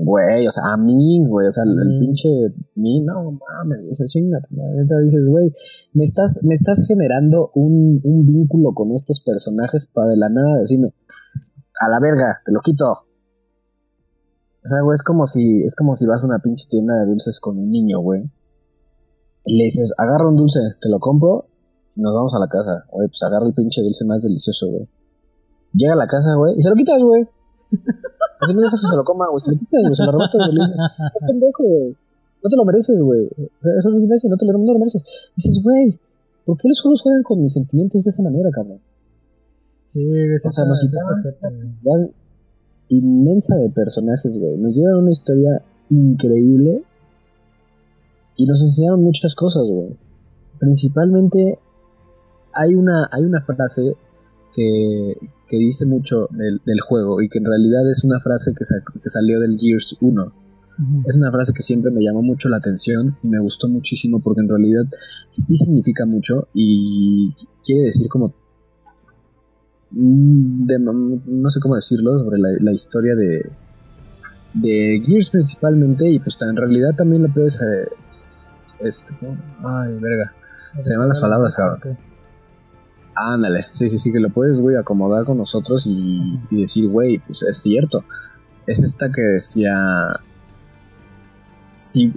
[0.00, 2.28] Güey, o sea, a mí, güey, o sea, el, el pinche
[2.76, 5.52] mí, no mames, o sea, chinga, tu madre, dices, güey,
[5.92, 10.60] me estás, me estás generando un, un vínculo con estos personajes para de la nada
[10.60, 10.94] decirme,
[11.80, 12.84] a la verga, te lo quito.
[12.92, 17.06] O sea, güey, es como si, es como si vas a una pinche tienda de
[17.06, 18.22] dulces con un niño, güey.
[19.46, 21.48] Y le dices, agarra un dulce, te lo compro,
[21.96, 22.84] y nos vamos a la casa.
[22.92, 24.88] Güey, pues agarra el pinche dulce más delicioso, güey.
[25.72, 27.26] Llega a la casa, güey, y se lo quitas, güey.
[27.70, 29.42] Así no dejas que se lo coma, güey.
[29.42, 29.94] Se lo quitas, güey.
[29.94, 30.54] Se lo arrebatas, güey.
[30.54, 31.96] Le "Estás pendejo, güey.
[32.42, 33.26] No te lo mereces, güey.
[33.26, 35.04] O sea, Eso es imbécil, no te lo, no lo mereces.
[35.36, 35.98] Dices, güey,
[36.44, 38.80] ¿por qué los juegos juegan con mis sentimientos de esa manera, cabrón?
[39.86, 42.10] Sí, es O sea, nos quitaron güey.
[42.90, 44.56] Inmensa de personajes, güey.
[44.56, 46.82] Nos dieron una historia increíble
[48.36, 49.96] y nos enseñaron muchas cosas, güey.
[50.58, 51.58] Principalmente
[52.52, 53.96] hay una, hay una frase
[54.58, 58.64] que, que dice mucho del, del juego y que en realidad es una frase que,
[58.64, 60.22] sa- que salió del Gears 1.
[60.24, 61.02] Ujú.
[61.06, 64.40] Es una frase que siempre me llamó mucho la atención y me gustó muchísimo porque
[64.40, 64.84] en realidad
[65.30, 67.32] sí significa mucho y
[67.64, 68.34] quiere decir como
[69.90, 73.50] mm, de- no sé cómo decirlo sobre la, la historia de
[74.54, 77.88] de Gears principalmente y pues en realidad también lo puedes eh,
[78.80, 79.14] este
[79.62, 80.32] ay verga
[80.80, 81.98] Se me van las palabras, cabrón.
[83.20, 87.18] Ándale, sí, sí, sí, que lo puedes, güey, acomodar con nosotros y, y decir, güey,
[87.18, 88.04] pues es cierto.
[88.66, 89.74] Es esta que decía,
[91.72, 92.12] si,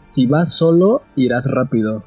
[0.00, 2.04] si vas solo, irás rápido.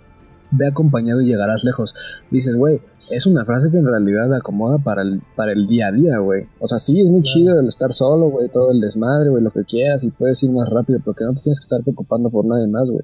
[0.52, 1.94] Ve acompañado y llegarás lejos.
[2.32, 2.82] Dices, güey,
[3.12, 6.48] es una frase que en realidad acomoda para el, para el día a día, güey.
[6.60, 9.52] O sea, sí, es muy chido el estar solo, güey, todo el desmadre, güey, lo
[9.52, 12.46] que quieras y puedes ir más rápido porque no te tienes que estar preocupando por
[12.46, 13.04] nadie más, güey.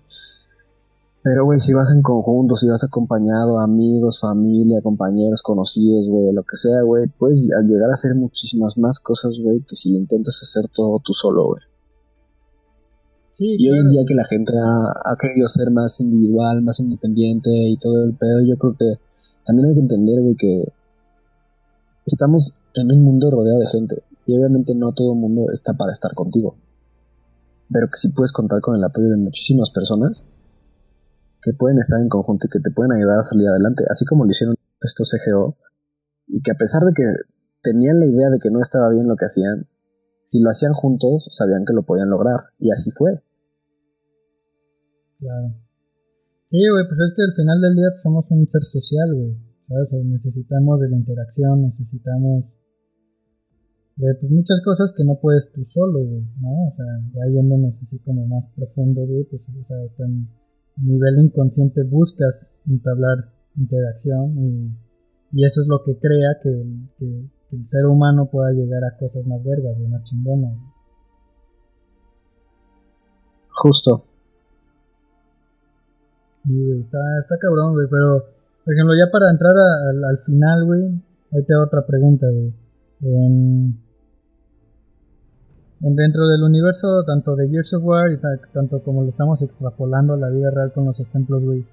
[1.25, 6.43] Pero, güey, si vas en conjunto, si vas acompañado, amigos, familia, compañeros, conocidos, güey, lo
[6.43, 9.97] que sea, güey, puedes ll- llegar a hacer muchísimas más cosas, güey, que si lo
[9.97, 11.61] intentas hacer todo tú solo, güey.
[13.31, 16.79] Sí, Y hoy en día que la gente ha, ha querido ser más individual, más
[16.79, 18.99] independiente y todo el pedo, yo creo que
[19.47, 20.63] también hay que entender, güey, que
[22.05, 24.03] estamos en un mundo rodeado de gente.
[24.27, 26.55] Y obviamente no todo el mundo está para estar contigo.
[27.71, 30.23] Pero que sí puedes contar con el apoyo de muchísimas personas
[31.45, 33.85] que pueden estar en conjunto y que te pueden ayudar a salir adelante.
[33.87, 35.55] Así como lo hicieron estos CGO.
[36.25, 37.05] Y que a pesar de que
[37.61, 39.69] tenían la idea de que no estaba bien lo que hacían,
[40.23, 42.49] si lo hacían juntos, sabían que lo podían lograr.
[42.57, 43.21] Y así fue.
[45.21, 45.53] Claro.
[46.49, 49.37] Sí, güey, pues es que al final del día pues, somos un ser social, güey.
[49.69, 49.93] ¿Sabes?
[50.05, 52.45] Necesitamos de la interacción, necesitamos
[53.97, 56.69] de pues, muchas cosas que no puedes tú solo, güey, ¿no?
[56.69, 60.27] O sea, ya yéndonos así como más profundos, güey, pues, o sea, en
[60.77, 66.49] nivel inconsciente buscas entablar interacción y, y eso es lo que crea que,
[66.97, 70.53] que, que, el ser humano pueda llegar a cosas más vergas o más chingonas.
[73.49, 74.05] Justo.
[76.45, 78.25] Y, güey, está, está cabrón, güey, pero,
[78.63, 80.83] por ejemplo, ya para entrar a, al final, güey,
[81.31, 82.53] ahí te hago otra pregunta, güey.
[83.01, 83.84] En,
[85.93, 90.13] dentro del universo, tanto de Gears of War y ta- tanto como lo estamos extrapolando
[90.13, 91.65] a la vida real con los ejemplos, güey,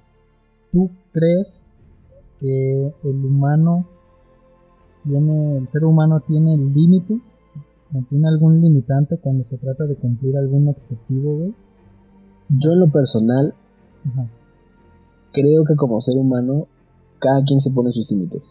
[0.70, 1.62] ¿tú crees
[2.40, 3.86] que el humano
[5.04, 7.38] tiene, el ser humano tiene límites?
[7.90, 11.54] ¿No tiene algún limitante cuando se trata de cumplir algún objetivo, güey?
[12.48, 13.54] Yo en lo personal
[14.10, 14.26] Ajá,
[15.32, 16.66] creo que como ser humano
[17.18, 18.44] cada quien se pone sus límites.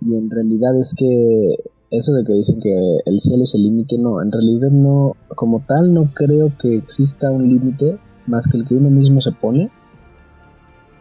[0.00, 1.54] Y en realidad es que
[1.90, 5.60] eso de que dicen que el cielo es el límite, no, en realidad no, como
[5.60, 9.70] tal no creo que exista un límite más que el que uno mismo se pone.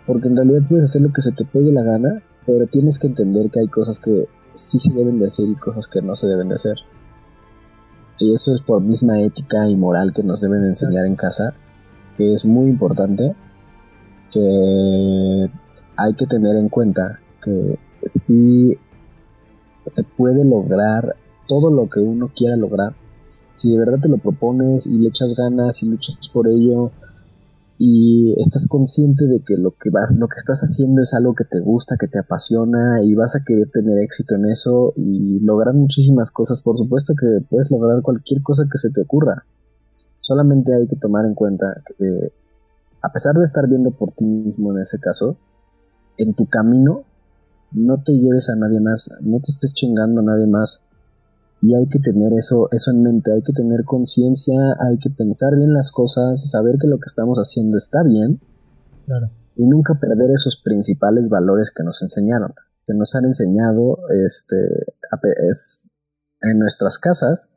[0.05, 3.07] Porque en realidad puedes hacer lo que se te pegue la gana, pero tienes que
[3.07, 6.27] entender que hay cosas que sí se deben de hacer y cosas que no se
[6.27, 6.77] deben de hacer.
[8.19, 11.53] Y eso es por misma ética y moral que nos deben de enseñar en casa,
[12.15, 13.35] que es muy importante,
[14.31, 15.51] que
[15.97, 18.77] hay que tener en cuenta que sí
[19.87, 21.15] se puede lograr
[21.47, 22.95] todo lo que uno quiera lograr.
[23.53, 26.91] Si de verdad te lo propones y le echas ganas y luchas por ello
[27.79, 31.43] y estás consciente de que lo que vas, lo que estás haciendo es algo que
[31.43, 35.73] te gusta, que te apasiona y vas a querer tener éxito en eso y lograr
[35.73, 39.45] muchísimas cosas, por supuesto que puedes lograr cualquier cosa que se te ocurra.
[40.19, 42.31] Solamente hay que tomar en cuenta que
[43.01, 45.37] a pesar de estar viendo por ti mismo en ese caso,
[46.17, 47.05] en tu camino
[47.71, 50.83] no te lleves a nadie más, no te estés chingando a nadie más.
[51.61, 55.55] Y hay que tener eso, eso en mente, hay que tener conciencia, hay que pensar
[55.55, 58.39] bien las cosas, saber que lo que estamos haciendo está bien
[59.05, 59.31] Claro.
[59.55, 62.53] y nunca perder esos principales valores que nos enseñaron,
[62.85, 64.55] que nos han enseñado este,
[65.11, 65.91] ape- es,
[66.41, 67.49] en nuestras casas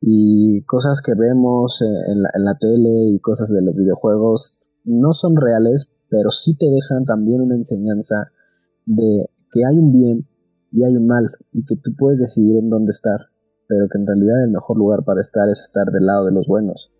[0.00, 5.12] y cosas que vemos en la, en la tele y cosas de los videojuegos no
[5.12, 8.32] son reales, pero sí te dejan también una enseñanza
[8.86, 10.26] de que hay un bien
[10.70, 13.20] y hay un mal y que tú puedes decidir en dónde estar,
[13.68, 16.46] pero que en realidad el mejor lugar para estar es estar del lado de los
[16.46, 16.90] buenos.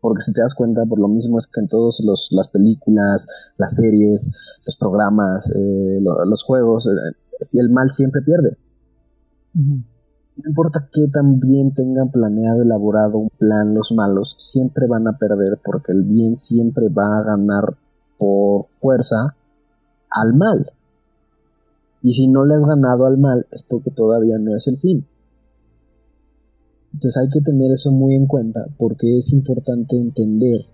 [0.00, 3.26] Porque si te das cuenta, por lo mismo es que en todas las películas,
[3.56, 4.30] las series,
[4.66, 8.58] los programas, eh, lo- los juegos, eh, si el mal siempre pierde.
[10.36, 15.16] No importa qué tan bien tengan planeado, elaborado un plan los malos, siempre van a
[15.16, 17.76] perder porque el bien siempre va a ganar
[18.18, 19.36] por fuerza
[20.10, 20.70] al mal.
[22.04, 25.08] Y si no le has ganado al mal es porque todavía no es el fin.
[26.92, 30.66] Entonces hay que tener eso muy en cuenta porque es importante entender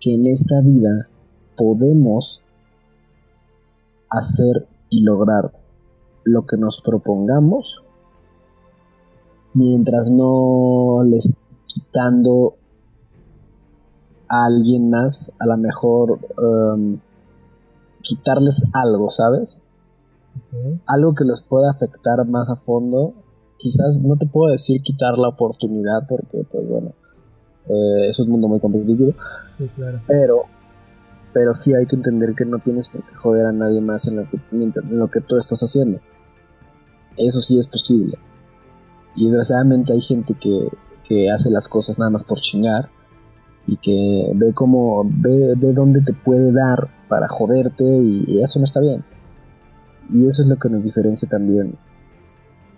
[0.00, 1.08] que en esta vida
[1.56, 2.40] podemos
[4.10, 5.52] hacer y lograr
[6.24, 7.84] lo que nos propongamos
[9.54, 12.56] mientras no le esté quitando
[14.28, 16.98] a alguien más, a lo mejor um,
[18.02, 19.62] quitarles algo, ¿sabes?
[20.86, 23.14] Algo que los pueda afectar más a fondo.
[23.58, 26.92] Quizás no te puedo decir quitar la oportunidad porque, pues bueno,
[27.68, 29.12] eh, es un mundo muy competitivo,
[29.52, 30.00] Sí, claro.
[30.06, 30.42] pero,
[31.32, 34.16] pero sí hay que entender que no tienes por qué joder a nadie más en
[34.16, 36.00] lo que, en lo que tú estás haciendo.
[37.16, 38.16] Eso sí es posible.
[39.16, 40.68] Y desgraciadamente hay gente que,
[41.08, 42.90] que hace las cosas nada más por chingar
[43.66, 48.60] y que ve cómo, ve, ve dónde te puede dar para joderte y, y eso
[48.60, 49.04] no está bien.
[50.10, 51.74] Y eso es lo que nos diferencia también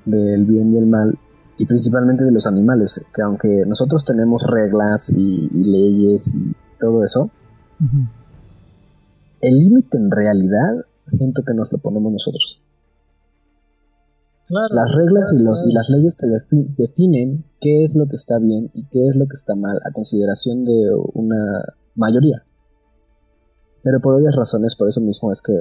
[0.05, 1.19] del bien y el mal
[1.59, 7.05] y principalmente de los animales, que aunque nosotros tenemos reglas y, y leyes y todo
[7.05, 7.31] eso,
[9.43, 12.63] el límite en realidad siento que nos lo ponemos nosotros.
[14.49, 14.75] Claro.
[14.75, 18.17] Las reglas y, claro, los, y las leyes te defi- definen qué es lo que
[18.17, 21.63] está bien y qué es lo que está mal a consideración de una
[21.95, 22.43] mayoría.
[23.83, 25.53] Pero por obvias razones, por eso mismo es que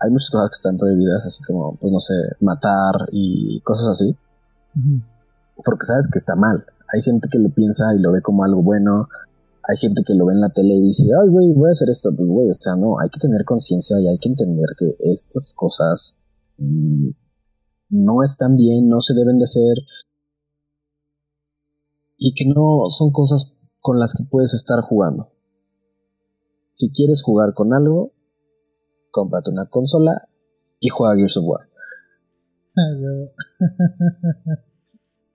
[0.00, 4.16] hay muchas cosas que están prohibidas, así como, pues no sé, matar y cosas así,
[5.64, 6.64] porque sabes que está mal.
[6.94, 9.08] Hay gente que lo piensa y lo ve como algo bueno.
[9.68, 11.90] Hay gente que lo ve en la tele y dice, ay, güey, voy a hacer
[11.90, 12.10] esto.
[12.16, 15.54] Pues, güey, o sea, no, hay que tener conciencia y hay que entender que estas
[15.56, 16.20] cosas
[16.58, 17.08] mm,
[17.90, 19.76] no están bien, no se deben de hacer.
[22.18, 25.32] Y que no son cosas con las que puedes estar jugando.
[26.72, 28.12] Si quieres jugar con algo,
[29.16, 30.28] cómprate una consola
[30.78, 31.62] y juega Gears of War.
[32.76, 32.92] Ah.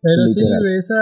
[0.01, 0.77] Pero sí, Literal.
[0.77, 1.01] esa,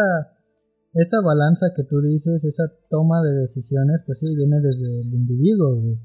[0.93, 5.75] esa balanza que tú dices, esa toma de decisiones, pues sí, viene desde el individuo,
[5.75, 5.99] güey.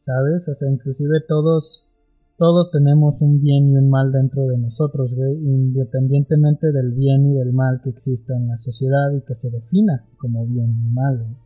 [0.00, 0.48] ¿Sabes?
[0.48, 1.86] O sea, inclusive todos,
[2.38, 7.34] todos tenemos un bien y un mal dentro de nosotros, güey, independientemente del bien y
[7.34, 11.18] del mal que exista en la sociedad y que se defina como bien y mal,
[11.18, 11.36] güey.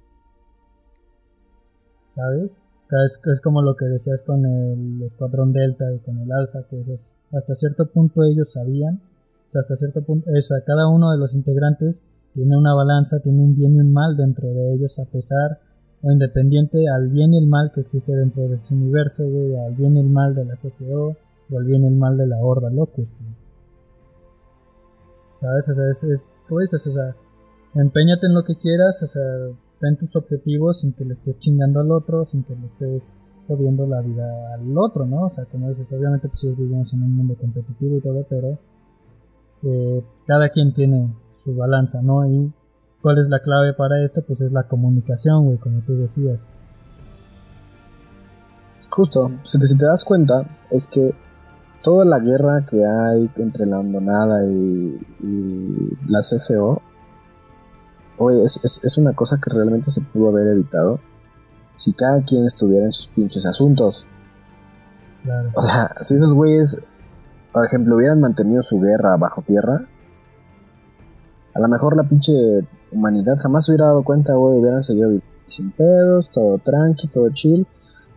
[2.14, 2.60] ¿Sabes?
[3.07, 6.80] Es, es, como lo que decías con el Escuadrón Delta y con el Alfa, que
[6.80, 9.01] es, hasta cierto punto ellos sabían,
[9.47, 12.03] o sea, hasta cierto punto, sea, cada uno de los integrantes
[12.34, 15.61] tiene una balanza, tiene un bien y un mal dentro de ellos, a pesar
[16.03, 19.74] o independiente al bien y el mal que existe dentro de su universo, güey, al
[19.74, 21.16] bien y el mal de la CGO,
[21.51, 23.09] o al bien y el mal de la Horda Locus,
[25.41, 25.68] ¿Sabes?
[25.70, 26.86] O sea, es, es, ¿cómo dices?
[26.86, 27.14] O sea,
[27.74, 29.22] empeñate en lo que quieras, o sea,
[29.81, 33.87] ten tus objetivos sin que le estés chingando al otro, sin que le estés jodiendo
[33.87, 35.26] la vida al otro, ¿no?
[35.26, 38.59] O sea, como dices, obviamente pues vivimos en un mundo competitivo y todo, pero
[39.62, 42.31] eh, cada quien tiene su balanza, ¿no?
[42.31, 42.53] Y
[43.03, 44.22] ¿Cuál es la clave para esto?
[44.22, 46.47] Pues es la comunicación, güey, como tú decías.
[48.91, 51.14] Justo, si te, das cuenta, es que
[51.83, 54.99] toda la guerra que hay entre la Hondonada y,
[56.09, 56.83] la CFO,
[58.21, 61.01] oye, es, una cosa que realmente se pudo haber evitado
[61.77, 64.05] si cada quien estuviera en sus pinches asuntos.
[65.25, 65.51] Claro.
[65.55, 66.83] O sea, si esos güeyes,
[67.53, 69.87] por ejemplo, hubieran mantenido su guerra bajo tierra,
[71.55, 72.33] a lo mejor la pinche
[72.93, 75.11] humanidad jamás hubiera dado cuenta, güey, hubieran seguido
[75.47, 77.66] sin pedos, todo tranqui, todo chill,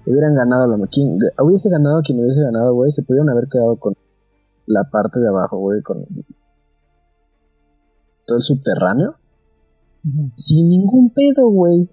[0.06, 3.96] hubieran ganado lo quien hubiese ganado quien hubiese ganado, güey, se pudieron haber quedado con
[4.66, 6.06] la parte de abajo, güey, con
[8.26, 9.16] todo el subterráneo,
[10.36, 11.90] sin ningún pedo, güey.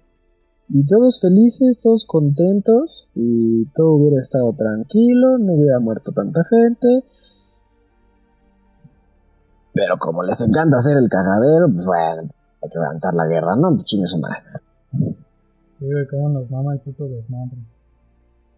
[0.69, 7.05] Y todos felices, todos contentos, y todo hubiera estado tranquilo, no hubiera muerto tanta gente.
[9.73, 12.29] Pero como les encanta hacer el cagadero, pues bueno,
[12.61, 13.73] hay que levantar la guerra, ¿no?
[13.75, 14.43] Pues chingue su madre.
[14.91, 17.57] Sí, güey, cómo nos mama el puto desmadre.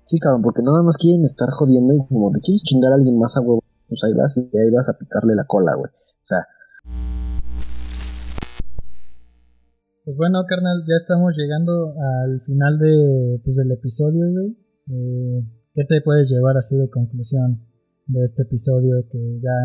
[0.01, 3.17] Sí, cabrón, porque nada más quieren estar jodiendo y como te quieres chingar a alguien
[3.17, 5.89] más a huevo, pues ahí vas y ahí vas a picarle la cola, güey.
[5.89, 6.45] O sea.
[10.03, 14.51] Pues bueno, carnal, ya estamos llegando al final de, pues, del episodio, güey.
[14.91, 17.63] Eh, ¿Qué te puedes llevar así de conclusión
[18.07, 19.55] de este episodio que ya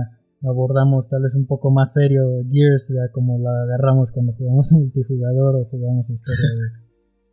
[0.48, 2.22] abordamos tal vez un poco más serio
[2.52, 6.86] Gears, ya como la agarramos cuando jugamos multijugador o jugamos historia.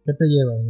[0.04, 0.66] ¿Qué te llevas?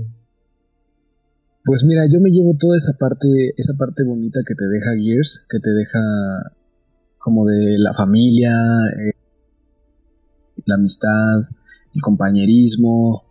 [1.63, 5.45] Pues mira, yo me llevo toda esa parte, esa parte bonita que te deja Gears,
[5.49, 6.01] que te deja
[7.17, 9.15] como de la familia, eh,
[10.65, 11.47] la amistad,
[11.95, 13.23] el compañerismo,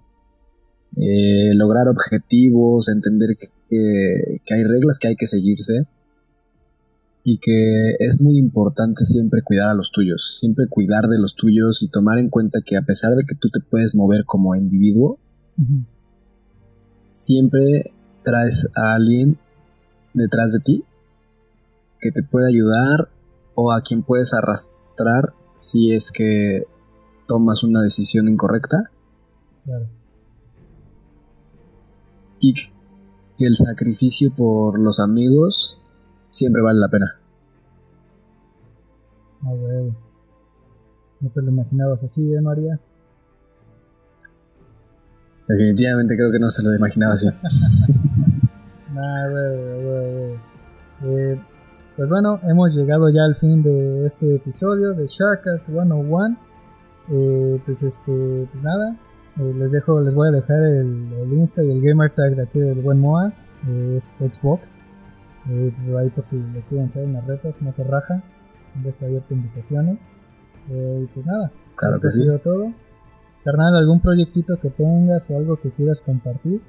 [0.96, 5.86] eh, lograr objetivos, entender que, que hay reglas que hay que seguirse
[7.24, 11.82] y que es muy importante siempre cuidar a los tuyos, siempre cuidar de los tuyos
[11.82, 15.18] y tomar en cuenta que a pesar de que tú te puedes mover como individuo,
[17.08, 17.92] siempre
[18.22, 19.38] traes a alguien
[20.12, 20.84] detrás de ti
[21.98, 23.08] que te puede ayudar
[23.54, 26.64] o a quien puedes arrastrar si es que
[27.26, 28.90] tomas una decisión incorrecta.
[32.40, 35.78] Y que el sacrificio por los amigos
[36.28, 37.06] siempre vale la pena.
[39.42, 39.52] Ah,
[41.20, 42.78] ¿No te lo imaginabas así, eh, María?
[45.48, 47.28] Definitivamente creo que no se lo imaginaba así.
[48.92, 49.28] nah,
[51.02, 51.40] eh,
[51.96, 56.36] pues bueno, hemos llegado ya al fin de este episodio de Sharkcast 101.
[57.10, 58.96] Eh, pues este, pues nada,
[59.38, 62.42] eh, les dejo, les voy a dejar el, el, Insta y el gamer tag de
[62.42, 63.44] aquí del buen Moas,
[63.96, 64.80] es Xbox.
[65.50, 68.22] Eh, ahí por si le quieren traer unas retas, no se raja.
[68.82, 69.98] Ya está abierto invitaciones.
[70.70, 72.72] Eh, y pues nada, claro esto ha sido todo.
[73.44, 76.62] Carnal, ¿algún proyectito que tengas o algo que quieras compartir?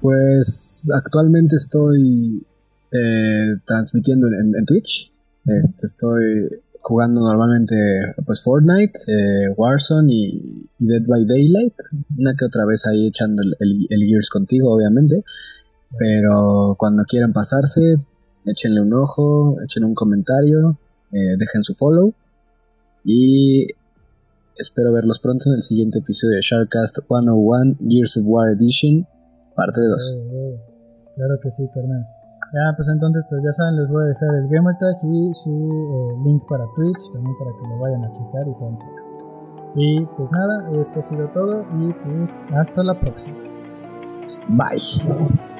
[0.00, 2.46] Pues actualmente estoy
[2.92, 5.10] eh, transmitiendo en, Twitch.
[5.46, 7.74] Este, estoy jugando normalmente
[8.24, 11.74] pues Fortnite, eh, Warzone y, Dead by Daylight.
[12.18, 15.24] Una que otra vez ahí echando el, el Gears contigo, obviamente.
[15.98, 17.96] Pero cuando quieran pasarse,
[18.44, 20.78] échenle un ojo, echen un comentario,
[21.12, 22.14] eh, dejen su follow.
[23.04, 23.66] Y
[24.56, 29.06] espero verlos pronto en el siguiente episodio de Sharkcast 101 Years of War Edition,
[29.54, 30.18] parte 2.
[31.14, 32.15] Claro que sí, carnal.
[32.52, 36.22] Ya, pues entonces, pues ya saben, les voy a dejar el gamertag y su eh,
[36.24, 38.78] link para Twitch, también para que lo vayan a checar y todo.
[39.74, 43.36] Y pues nada, esto ha sido todo y pues hasta la próxima.
[44.48, 45.55] Bye.